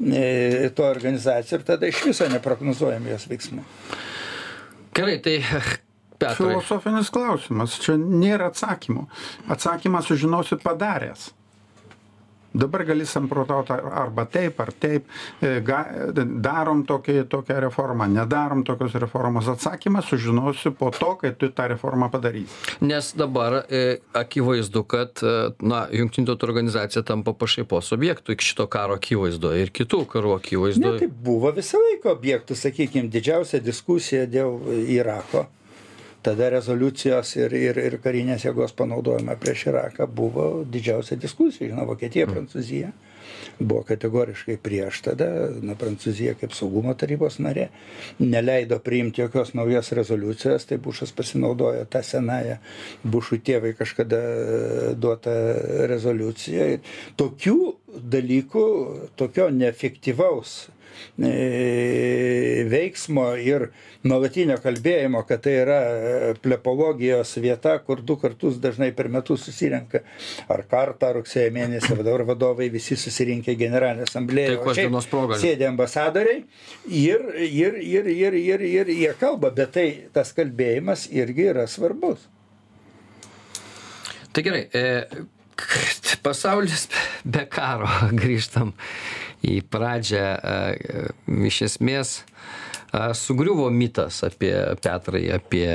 e, 0.00 0.70
to 0.74 0.84
organizacija 0.84 1.58
ir 1.58 1.64
tada 1.64 1.86
iš 1.86 2.04
viso 2.06 2.28
neprognozuojam 2.28 3.06
jos 3.12 3.26
veiksmų. 3.30 3.64
Gerai, 4.96 5.18
tai 5.24 5.38
Petrai. 6.22 6.54
Filosofinis 6.54 7.12
klausimas, 7.12 7.78
čia 7.82 7.98
nėra 8.00 8.50
atsakymų. 8.52 9.06
Atsakymą 9.52 10.02
sužinosi 10.06 10.60
padaręs. 10.62 11.30
Dabar 12.52 12.84
gali 12.84 13.06
samprotauti 13.06 13.72
arba 13.72 14.24
taip, 14.28 14.60
ar 14.60 14.70
taip, 14.76 15.06
e, 15.40 15.54
ga, 15.64 15.78
darom 16.44 16.82
tokį, 16.84 17.22
tokią 17.32 17.56
reformą, 17.64 18.08
nedarom 18.12 18.60
tokios 18.68 18.92
reformos. 19.00 19.48
Atsakymą 19.48 20.02
sužinosiu 20.04 20.74
po 20.76 20.90
to, 20.92 21.14
kai 21.20 21.32
tu 21.38 21.48
tą 21.48 21.70
reformą 21.72 22.10
padarysi. 22.12 22.52
Nes 22.84 23.12
dabar 23.16 23.62
e, 23.62 23.82
akivaizdu, 24.12 24.84
kad 24.84 25.24
e, 25.24 25.32
na, 25.64 25.86
Junktinių 25.92 26.28
tautų 26.28 26.48
organizacija 26.50 27.04
tampa 27.08 27.32
pašaipos 27.32 27.88
objektų 27.96 28.36
iki 28.36 28.50
šito 28.50 28.68
karo 28.68 29.00
akivaizdoje 29.00 29.64
ir 29.64 29.72
kitų 29.72 30.04
karų 30.12 30.36
Ne, 30.36 30.42
akivaizdoje. 30.42 31.00
tai 31.06 31.08
buvo 31.08 31.52
visą 31.56 31.80
laiką 31.80 32.12
objektų, 32.12 32.56
sakykime, 32.56 33.08
didžiausia 33.08 33.64
diskusija 33.64 34.28
dėl 34.28 34.60
Irako. 34.92 35.46
Tada 36.22 36.50
rezoliucijos 36.54 37.32
ir, 37.40 37.54
ir, 37.58 37.78
ir 37.82 37.96
karinės 38.02 38.44
jėgos 38.46 38.74
panaudojimą 38.78 39.34
prieš 39.42 39.66
Iraką 39.72 40.06
buvo 40.06 40.50
didžiausia 40.70 41.18
diskusija. 41.18 41.66
Žinoma, 41.66 41.88
Vokietija, 41.88 42.28
Prancūzija 42.30 42.92
buvo 43.58 43.82
kategoriškai 43.86 44.56
prieš 44.62 45.00
tada, 45.06 45.28
na, 45.62 45.74
Prancūzija 45.78 46.34
kaip 46.40 46.54
saugumo 46.56 46.94
tarybos 46.98 47.38
narė 47.42 47.68
neleido 48.20 48.78
priimti 48.82 49.22
jokios 49.22 49.52
naujos 49.58 49.92
rezoliucijos, 49.98 50.66
tai 50.68 50.78
Bušas 50.82 51.12
pasinaudojo 51.16 51.84
tą 51.90 52.02
senąją 52.06 52.58
Bušų 53.02 53.40
tėvai 53.46 53.74
kažkada 53.78 54.20
duotą 54.98 55.34
rezoliuciją. 55.90 56.68
Ir 56.76 56.94
tokių 57.20 57.58
dalykų, 58.14 58.66
tokio 59.20 59.48
neefektyvaus 59.54 60.54
e, 60.68 60.81
veiksmo 62.72 63.32
ir 63.40 63.68
nuolatinio 64.06 64.56
kalbėjimo, 64.62 65.22
kad 65.28 65.42
tai 65.44 65.54
yra 65.62 65.78
e, 65.80 66.34
plepologijos 66.42 67.34
vieta, 67.42 67.76
kur 67.86 68.02
du 68.02 68.16
kartus 68.20 68.58
dažnai 68.62 68.90
per 68.96 69.08
metus 69.12 69.44
susirenka, 69.46 70.02
ar 70.50 70.64
kartą 70.70 71.12
rugsėjo 71.18 71.52
mėnesį 71.54 71.98
vadovai, 72.00 72.26
vadovai 72.32 72.68
visi 72.72 72.98
susirinkę 72.98 73.54
generalinę 73.58 74.06
asamblėją, 74.08 74.56
Taikos 74.56 74.80
dienos 74.80 75.08
proga. 75.10 75.38
sėdė 75.42 75.68
ambasadoriai 75.70 76.42
ir, 76.86 77.26
ir, 77.46 77.78
ir, 77.82 78.10
ir, 78.12 78.38
ir, 78.38 78.66
ir 78.72 78.94
jie 78.96 79.12
kalba, 79.20 79.52
bet 79.54 79.74
tai 79.76 79.88
tas 80.14 80.34
kalbėjimas 80.36 81.08
irgi 81.12 81.50
yra 81.54 81.68
svarbus. 81.70 82.26
Tai 84.32 84.42
gerai, 84.46 84.64
e, 84.72 84.82
pasaulis 86.22 86.88
be 87.24 87.44
karo 87.50 87.88
grįžtam 88.22 88.72
į 89.42 89.60
pradžią 89.72 90.26
iš 91.48 91.62
esmės 91.68 92.18
sugriuvo 93.18 93.70
mitas 93.72 94.20
apie 94.26 94.52
petrai 94.82 95.24
apie 95.34 95.70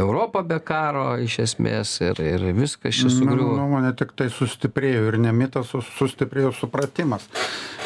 Europą 0.00 0.42
be 0.42 0.56
karo 0.64 1.04
iš 1.20 1.38
esmės 1.42 1.92
ir, 2.00 2.20
ir 2.24 2.44
viskas 2.56 2.96
čia 2.96 3.10
sugriuvo. 3.12 3.52
Mano 3.52 3.66
nuomonė 3.66 3.92
tik 3.98 4.14
tai 4.16 4.30
sustiprėjo 4.32 5.10
ir 5.10 5.18
ne 5.20 5.32
mitas, 5.36 5.74
sustiprėjo 5.98 6.52
supratimas, 6.56 7.26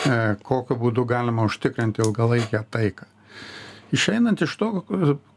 e, 0.07 0.37
kokiu 0.47 0.79
būdu 0.79 1.07
galima 1.09 1.47
užtikrinti 1.49 2.05
ilgalaikę 2.05 2.63
taiką. 2.71 3.09
Išeinant 3.95 4.43
iš 4.43 4.55
to, 4.59 4.71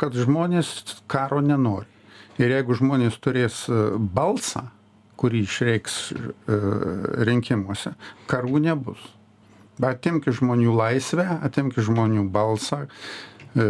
kad 0.01 0.13
žmonės 0.17 1.01
karo 1.09 1.41
nenori. 1.41 1.89
Ir 2.39 2.53
jeigu 2.53 2.77
žmonės 2.77 3.17
turės 3.21 3.65
balsą, 4.15 4.69
kurį 5.19 5.43
išreiks 5.45 5.97
e, 6.15 6.59
rinkimuose, 7.27 7.95
karų 8.31 8.63
nebus. 8.63 9.01
Bet 9.79 9.99
atimk 9.99 10.27
iš 10.27 10.41
žmonių 10.41 10.73
laisvę, 10.75 11.25
atimk 11.47 11.77
iš 11.79 11.89
žmonių 11.91 12.25
balsą, 12.33 12.85
e, 12.85 13.67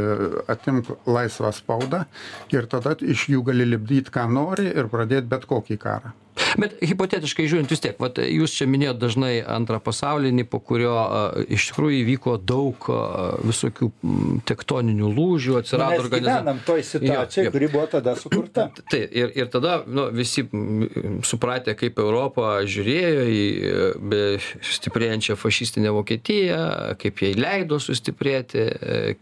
atimk 0.49 0.89
laisvą 1.09 1.51
spaudą 1.55 2.05
ir 2.53 2.69
tada 2.71 2.95
iš 3.01 3.27
jų 3.33 3.43
gali 3.51 3.67
lipdyt 3.69 4.13
ką 4.13 4.25
nori 4.33 4.69
ir 4.71 4.89
pradėt 4.91 5.29
bet 5.29 5.45
kokį 5.49 5.77
karą 5.81 6.15
bet 6.59 6.75
hipotetiškai 6.83 7.45
žiūrint 7.49 7.71
vis 7.71 7.81
tiek 7.83 7.99
vat 8.01 8.19
jūs 8.21 8.53
čia 8.55 8.67
minėjot 8.69 8.99
dažnai 9.01 9.31
antrą 9.43 9.79
pasaulinį 9.83 10.45
po 10.49 10.61
kurio 10.63 10.95
iš 11.51 11.69
tikrųjų 11.71 11.99
įvyko 12.03 12.35
daug 12.39 12.87
visokių 13.47 13.89
tektoninių 14.49 15.11
lūžių 15.17 15.57
atsirado 15.59 15.99
organiza 16.03 16.55
toj 16.67 16.85
situacijoj 16.87 17.51
kuri 17.53 17.69
buvo 17.71 17.85
tada 17.91 18.15
sukurta. 18.19 18.69
Tai 18.91 19.01
ir 19.03 19.33
ir 19.39 19.51
tada 19.51 19.79
nu 19.87 20.07
visi 20.15 20.45
supratę 21.27 21.75
kaip 21.79 21.99
europa 22.01 22.59
žiūrėjo 22.69 23.25
į 23.29 23.43
be 24.11 24.21
stiprėjančią 24.73 25.37
fašistinę 25.39 25.93
vokietiją 25.95 26.61
kaip 27.01 27.23
jai 27.25 27.33
leido 27.37 27.79
sustiprėti 27.83 28.65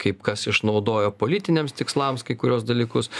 kaip 0.01 0.21
kas 0.25 0.47
išnaudojo 0.51 1.13
politiniams 1.17 1.75
tikslams 1.77 2.25
kai 2.27 2.37
kuriuos 2.39 2.65
dalykus 2.67 3.11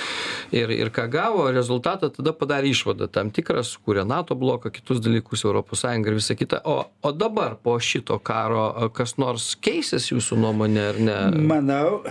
ir 0.56 0.72
ir 0.74 0.94
ką 0.94 1.08
gavo 1.12 1.50
rezultatą 1.54 2.12
tada 2.14 2.34
padarė 2.38 2.72
išvadą 2.74 3.10
tam 3.12 3.32
tikrą 3.34 3.64
sukūrė 3.88 4.04
nato 4.06 4.36
bloką 4.36 4.72
kitus 4.72 5.00
dalykus 5.00 5.46
europos 5.46 5.82
sąjungą 5.82 6.12
ir 6.12 6.16
visa 6.20 6.36
kita 6.36 6.62
o 6.64 6.86
o 7.02 7.12
dabar 7.12 7.56
po 7.56 7.80
šito 7.80 8.20
karo 8.20 8.90
kas 8.94 9.18
nors 9.18 9.56
keisis 9.56 10.12
jūsų 10.12 10.38
nuomone 10.38 10.82
ar 10.90 11.00
ne 11.00 11.16
manau 11.48 12.04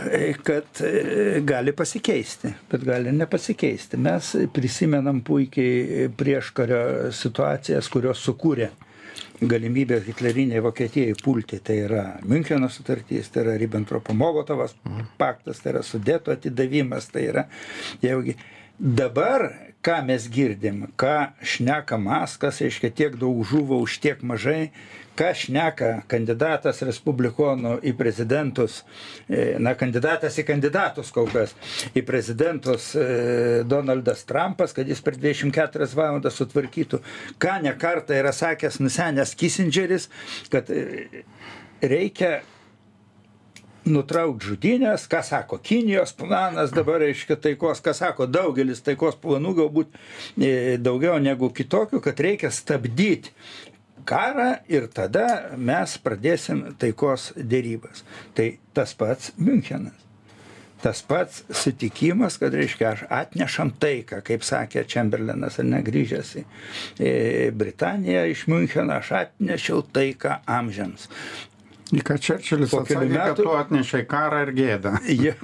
kad 0.43 0.64
e, 0.81 1.41
gali 1.45 1.72
pasikeisti 1.72 2.55
bet 2.70 2.85
gali 2.85 3.12
nepasikeisti 3.12 3.97
mes 3.97 4.37
prisimenam 4.53 5.20
puikiai 5.20 6.09
prieškario 6.16 7.12
situacijas 7.12 7.89
kurios 7.89 8.24
sukūrė 8.24 8.70
galimybę 9.41 10.01
hitlerinei 10.01 10.62
Vokietijai 10.64 11.12
pulti. 11.22 11.59
Tai 11.61 11.74
yra 11.77 12.05
Müncheno 12.24 12.70
sutartys, 12.72 13.29
tai 13.29 13.43
yra 13.43 13.57
Ribbentropo-Molotovas 13.61 14.72
paktas, 15.20 15.61
tai 15.61 15.74
yra 15.74 15.83
sudeto 15.85 16.33
atidavimas, 16.33 17.11
tai 17.12 17.27
yra 17.29 17.45
jaugi. 18.01 18.37
Dabar 18.79 19.45
ką 19.87 20.03
mes 20.03 20.26
girdim, 20.32 20.87
ką 20.99 21.30
šneka 21.47 21.99
Maskas, 22.03 22.59
reiškia 22.64 22.91
tiek 22.91 23.18
daug 23.20 23.45
žuvo 23.47 23.78
už 23.84 24.01
tiek 24.03 24.22
mažai, 24.26 24.72
ką 25.16 25.28
šneka 25.39 25.91
kandidatas 26.11 26.82
respublikonų 26.84 27.76
į 27.87 27.93
prezidentus, 27.97 28.80
e, 29.30 29.55
na, 29.62 29.76
kandidatas 29.78 30.41
į 30.43 30.47
kandidatus 30.51 31.12
kol 31.14 31.30
kas, 31.30 31.55
į 31.95 32.03
prezidentus 32.09 32.91
e, 32.99 33.07
Donaldas 33.68 34.26
Trumpas, 34.28 34.74
kad 34.76 34.91
jis 34.91 35.01
per 35.07 35.16
24 35.22 35.89
valandas 35.95 36.37
sutvarkytų, 36.41 37.01
ką 37.39 37.57
nekartą 37.68 38.18
yra 38.18 38.34
sakęs 38.34 38.80
nusenęs 38.82 39.37
Kissingeris, 39.39 40.11
kad 40.53 40.68
e, 40.74 41.24
reikia 41.80 42.41
nutraukt 43.87 44.45
žudynes 44.45 45.07
ką 45.11 45.22
sako 45.26 45.61
kinijos 45.62 46.12
planas 46.18 46.74
dabar 46.74 47.01
reiškia 47.05 47.39
taikos 47.49 47.82
ką 47.84 47.95
sako 47.97 48.26
daugelis 48.26 48.82
taikos 48.87 49.18
planų 49.22 49.55
galbūt 49.61 49.95
e, 50.39 50.76
daugiau 50.82 51.20
negu 51.22 51.51
kitokių 51.55 52.03
kad 52.05 52.20
reikia 52.26 52.51
stabdyt 52.55 53.32
karą 54.07 54.57
ir 54.70 54.89
tada 54.95 55.26
mes 55.59 55.97
pradėsim 56.03 56.62
taikos 56.80 57.32
derybas. 57.37 58.05
Tai 58.37 58.53
tas 58.76 58.95
pats 58.99 59.32
miunchenas. 59.37 60.05
Tas 60.82 61.01
pats 61.03 61.43
sutikimas 61.57 62.37
kad 62.39 62.55
reiškia 62.55 62.91
aš 62.93 63.05
atnešam 63.11 63.72
taiką 63.80 64.20
kaip 64.26 64.45
sakė 64.47 64.84
čemberlenas 64.87 65.57
ar 65.59 65.66
ne 65.66 65.80
grįžęs 65.82 66.34
į 66.37 67.12
britaniją 67.57 68.26
iš 68.30 68.45
miuncheno 68.53 68.99
aš 69.01 69.14
atnešiau 69.22 69.80
taiką 69.97 70.37
amžiams 70.59 71.09
į 71.95 72.03
ką 72.07 72.16
čerčilis 72.18 72.72
atsakė 72.74 73.09
kad 73.14 73.39
tu 73.39 73.53
atnešei 73.55 74.07
karą 74.11 74.43
ir 74.47 74.53
gėdą. 74.57 74.95
Jo 75.26 75.34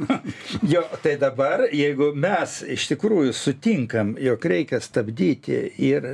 jo 0.69 0.83
tai 1.05 1.15
dabar 1.21 1.65
jeigu 1.71 2.11
mes 2.19 2.61
iš 2.75 2.89
tikrųjų 2.93 3.35
sutinkam 3.37 4.17
jog 4.21 4.45
reikia 4.53 4.81
stabdyti 4.83 5.61
ir 5.83 6.09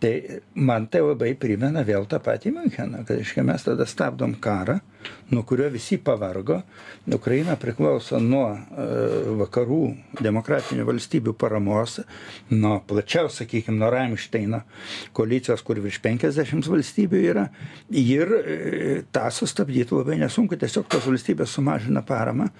tai 0.00 0.40
man 0.54 0.86
tai 0.90 1.02
labai 1.04 1.32
primena 1.38 1.82
vėl 1.86 2.06
tą 2.10 2.20
patį 2.22 2.52
miuncheną 2.56 3.04
kad 3.06 3.18
reiškia 3.18 3.44
mes 3.46 3.64
tada 3.66 3.86
stabdom 3.88 4.36
karą 4.42 4.78
nuo 5.30 5.42
kurio 5.42 5.68
visi 5.70 5.98
pavargo. 5.98 6.62
Ukraina 7.14 7.56
priklauso 7.60 8.18
nuo 8.20 8.48
e, 8.54 8.86
vakarų 9.42 9.80
demokratinių 10.20 10.86
valstybių 10.88 11.34
paramos 11.38 11.98
nuo 12.50 12.78
plačiau 12.88 13.30
sakykim 13.32 13.78
nuo 13.78 13.90
ramšteino 13.92 14.62
koalicijos 15.16 15.62
kur 15.64 15.80
virš 15.84 16.00
penkiasdešims 16.04 16.68
valstybių 16.72 17.22
yra. 17.30 17.46
Ir 17.90 18.34
e, 18.38 18.58
tą 19.12 19.28
sustabdyt 19.34 19.94
labai 19.94 20.18
nesunku 20.24 20.58
tiesiog 20.60 20.88
tos 20.90 21.08
valstybės 21.08 21.56
sumažina 21.58 22.04
paramą 22.06 22.50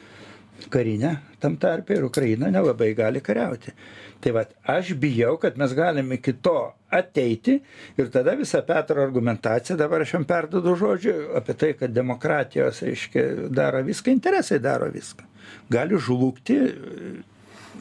karinę 0.71 1.17
tam 1.41 1.57
tarpe 1.57 1.95
ir 1.95 2.05
Ukraina 2.05 2.51
nelabai 2.51 2.95
gali 2.95 3.21
kariauti. 3.21 3.73
Tai 4.21 4.33
vad, 4.35 4.53
aš 4.67 4.93
bijau, 4.99 5.37
kad 5.39 5.59
mes 5.59 5.73
galime 5.75 6.19
iki 6.19 6.33
to 6.43 6.57
ateiti 6.91 7.61
ir 7.97 8.11
tada 8.11 8.35
visa 8.35 8.63
Petro 8.67 9.03
argumentacija, 9.03 9.77
dabar 9.79 10.03
aš 10.03 10.17
jam 10.17 10.27
perdodu 10.27 10.75
žodžiu, 10.77 11.15
apie 11.39 11.55
tai, 11.55 11.73
kad 11.79 11.95
demokratijos, 11.95 12.83
aiškiai, 12.83 13.49
daro 13.55 13.85
viską, 13.87 14.11
interesai 14.11 14.59
daro 14.59 14.91
viską. 14.91 15.27
Gali 15.71 15.99
žlugti 16.03 16.59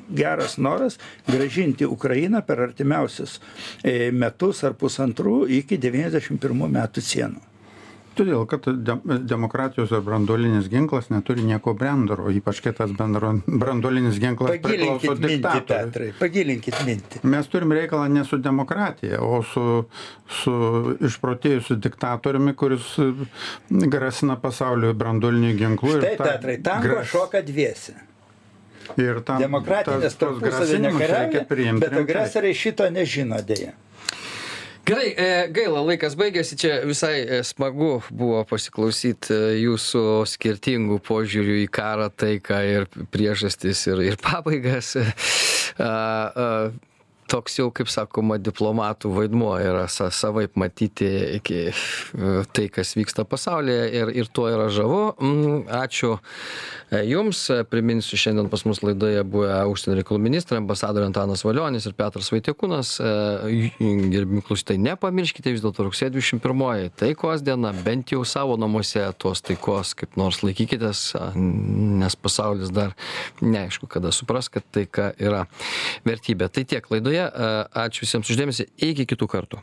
geras 0.07 0.57
noras 0.57 0.99
gražinti 1.28 1.86
Ukrainą 1.86 2.41
per 2.45 2.61
artimiausius 2.69 3.39
e, 3.84 4.11
metus 4.11 4.63
ar 4.63 4.78
pusantrų 4.80 5.41
iki 5.59 5.80
91 5.82 6.67
metų 6.78 7.03
sienų 7.03 7.56
todėl 8.18 8.45
kad 8.49 8.68
de 8.68 8.97
demokratijos 9.30 9.93
ir 9.95 10.03
branduolinis 10.05 10.70
ginklas 10.72 11.11
neturi 11.13 11.45
nieko 11.47 11.74
bendro 11.78 12.32
ypač 12.34 12.61
kai 12.65 12.74
tas 12.78 12.93
bendro 12.97 13.34
branduolinis 13.47 14.20
ginklas 14.22 14.59
priklauso 14.63 15.15
diktatoriui. 15.22 16.13
Pagilinkit 16.20 16.82
mintį. 16.88 17.24
Mes 17.30 17.49
turim 17.51 17.74
reikalą 17.78 18.09
ne 18.13 18.26
su 18.28 18.39
demokratija 18.41 19.22
o 19.24 19.41
su 19.45 19.65
su 20.41 20.57
išprotėjusiu 21.07 21.78
diktatoriumi 21.84 22.53
kuris 22.57 22.93
grasina 23.70 24.38
pasauliui 24.41 24.93
branduoliniu 24.97 25.55
ginklu 25.57 25.97
štai 25.97 26.15
petrai 26.20 26.59
tango 26.63 27.01
šoka 27.07 27.41
dviese 27.47 27.95
ir 29.01 29.22
tam 29.28 29.41
demokratinės 29.43 30.15
tarpusavy 30.20 30.80
nekariauja 30.86 31.76
bet 31.82 31.99
agresoriai 32.03 32.57
šito 32.57 32.88
nežino 32.93 33.41
deja 33.47 33.76
gerai 34.88 35.11
e, 35.11 35.27
gaila 35.53 35.83
laikas 35.85 36.15
baigėsi. 36.19 36.57
Čia 36.59 36.79
visai 36.88 37.15
e, 37.21 37.41
smagu 37.45 37.97
buvo 38.09 38.41
pasiklausyt 38.47 39.29
e, 39.33 39.39
jūsų 39.61 40.03
skirtingų 40.31 40.99
požiūrių 41.07 41.61
į 41.65 41.67
karą 41.77 42.09
taiką 42.13 42.61
ir 42.71 42.88
priežastis 43.13 43.83
ir 43.91 44.03
ir 44.11 44.21
pabaigas. 44.23 44.95
A 45.77 45.88
a 46.33 46.45
toks 47.28 47.57
jau 47.59 47.67
kaip 47.75 47.89
sakoma 47.91 48.38
diplomatų 48.41 49.11
vaidmuo 49.15 49.53
yra 49.59 49.86
sa 49.91 50.09
savaip 50.13 50.55
matyti 50.59 51.07
iki 51.38 51.59
e, 51.67 51.73
tai 52.55 52.67
kas 52.73 52.95
vyksta 52.97 53.25
pasaulyje 53.28 53.88
ir 53.99 54.11
ir 54.23 54.32
tuo 54.34 54.47
yra 54.51 54.69
žavu. 54.73 55.01
Mm, 55.19 55.59
ačiū 55.82 56.15
e, 56.17 57.03
jums. 57.09 57.43
Priminsiu 57.71 58.19
šiandien 58.19 58.49
pas 58.51 58.63
mus 58.67 58.82
laidoje 58.86 59.23
buvę 59.28 59.59
užsienio 59.71 59.97
reikalų 59.99 60.21
ministrai 60.23 60.61
ambasadoriai 60.61 61.11
antanas 61.11 61.43
valionis 61.45 61.88
ir 61.89 61.97
petras 61.97 62.32
vaitiekūnas. 62.34 62.93
E, 63.03 63.71
gerbiami 63.80 64.43
klausytojai 64.47 64.82
nepamirškite 64.88 65.53
vis 65.55 65.65
dėlto 65.65 65.88
rugsėjo 65.88 66.15
dvidešim 66.15 66.41
pirmoji 66.43 66.93
taikos 66.97 67.43
diena 67.45 67.73
bent 67.86 68.15
jau 68.15 68.23
savo 68.28 68.57
namuose 68.59 69.03
tos 69.21 69.43
taikos 69.45 69.93
kaip 69.97 70.17
nors 70.19 70.41
laikykitės 70.45 71.03
nes 71.36 72.15
pasaulis 72.15 72.71
dar 72.73 72.95
neaišku 73.41 73.89
kada 73.91 74.11
supras 74.15 74.49
kad 74.51 74.65
taika 74.71 75.11
yra 75.19 75.45
vertybė. 76.07 76.49
Tai 76.53 76.63
tiek 76.67 76.91
laidoje 76.91 77.16
laidoje 77.18 77.68
ačiū 77.74 78.05
visiems 78.05 78.30
už 78.30 78.39
dėmesį 78.39 78.68
iki 78.89 79.05
kitų 79.09 79.28
kartų 79.28 79.61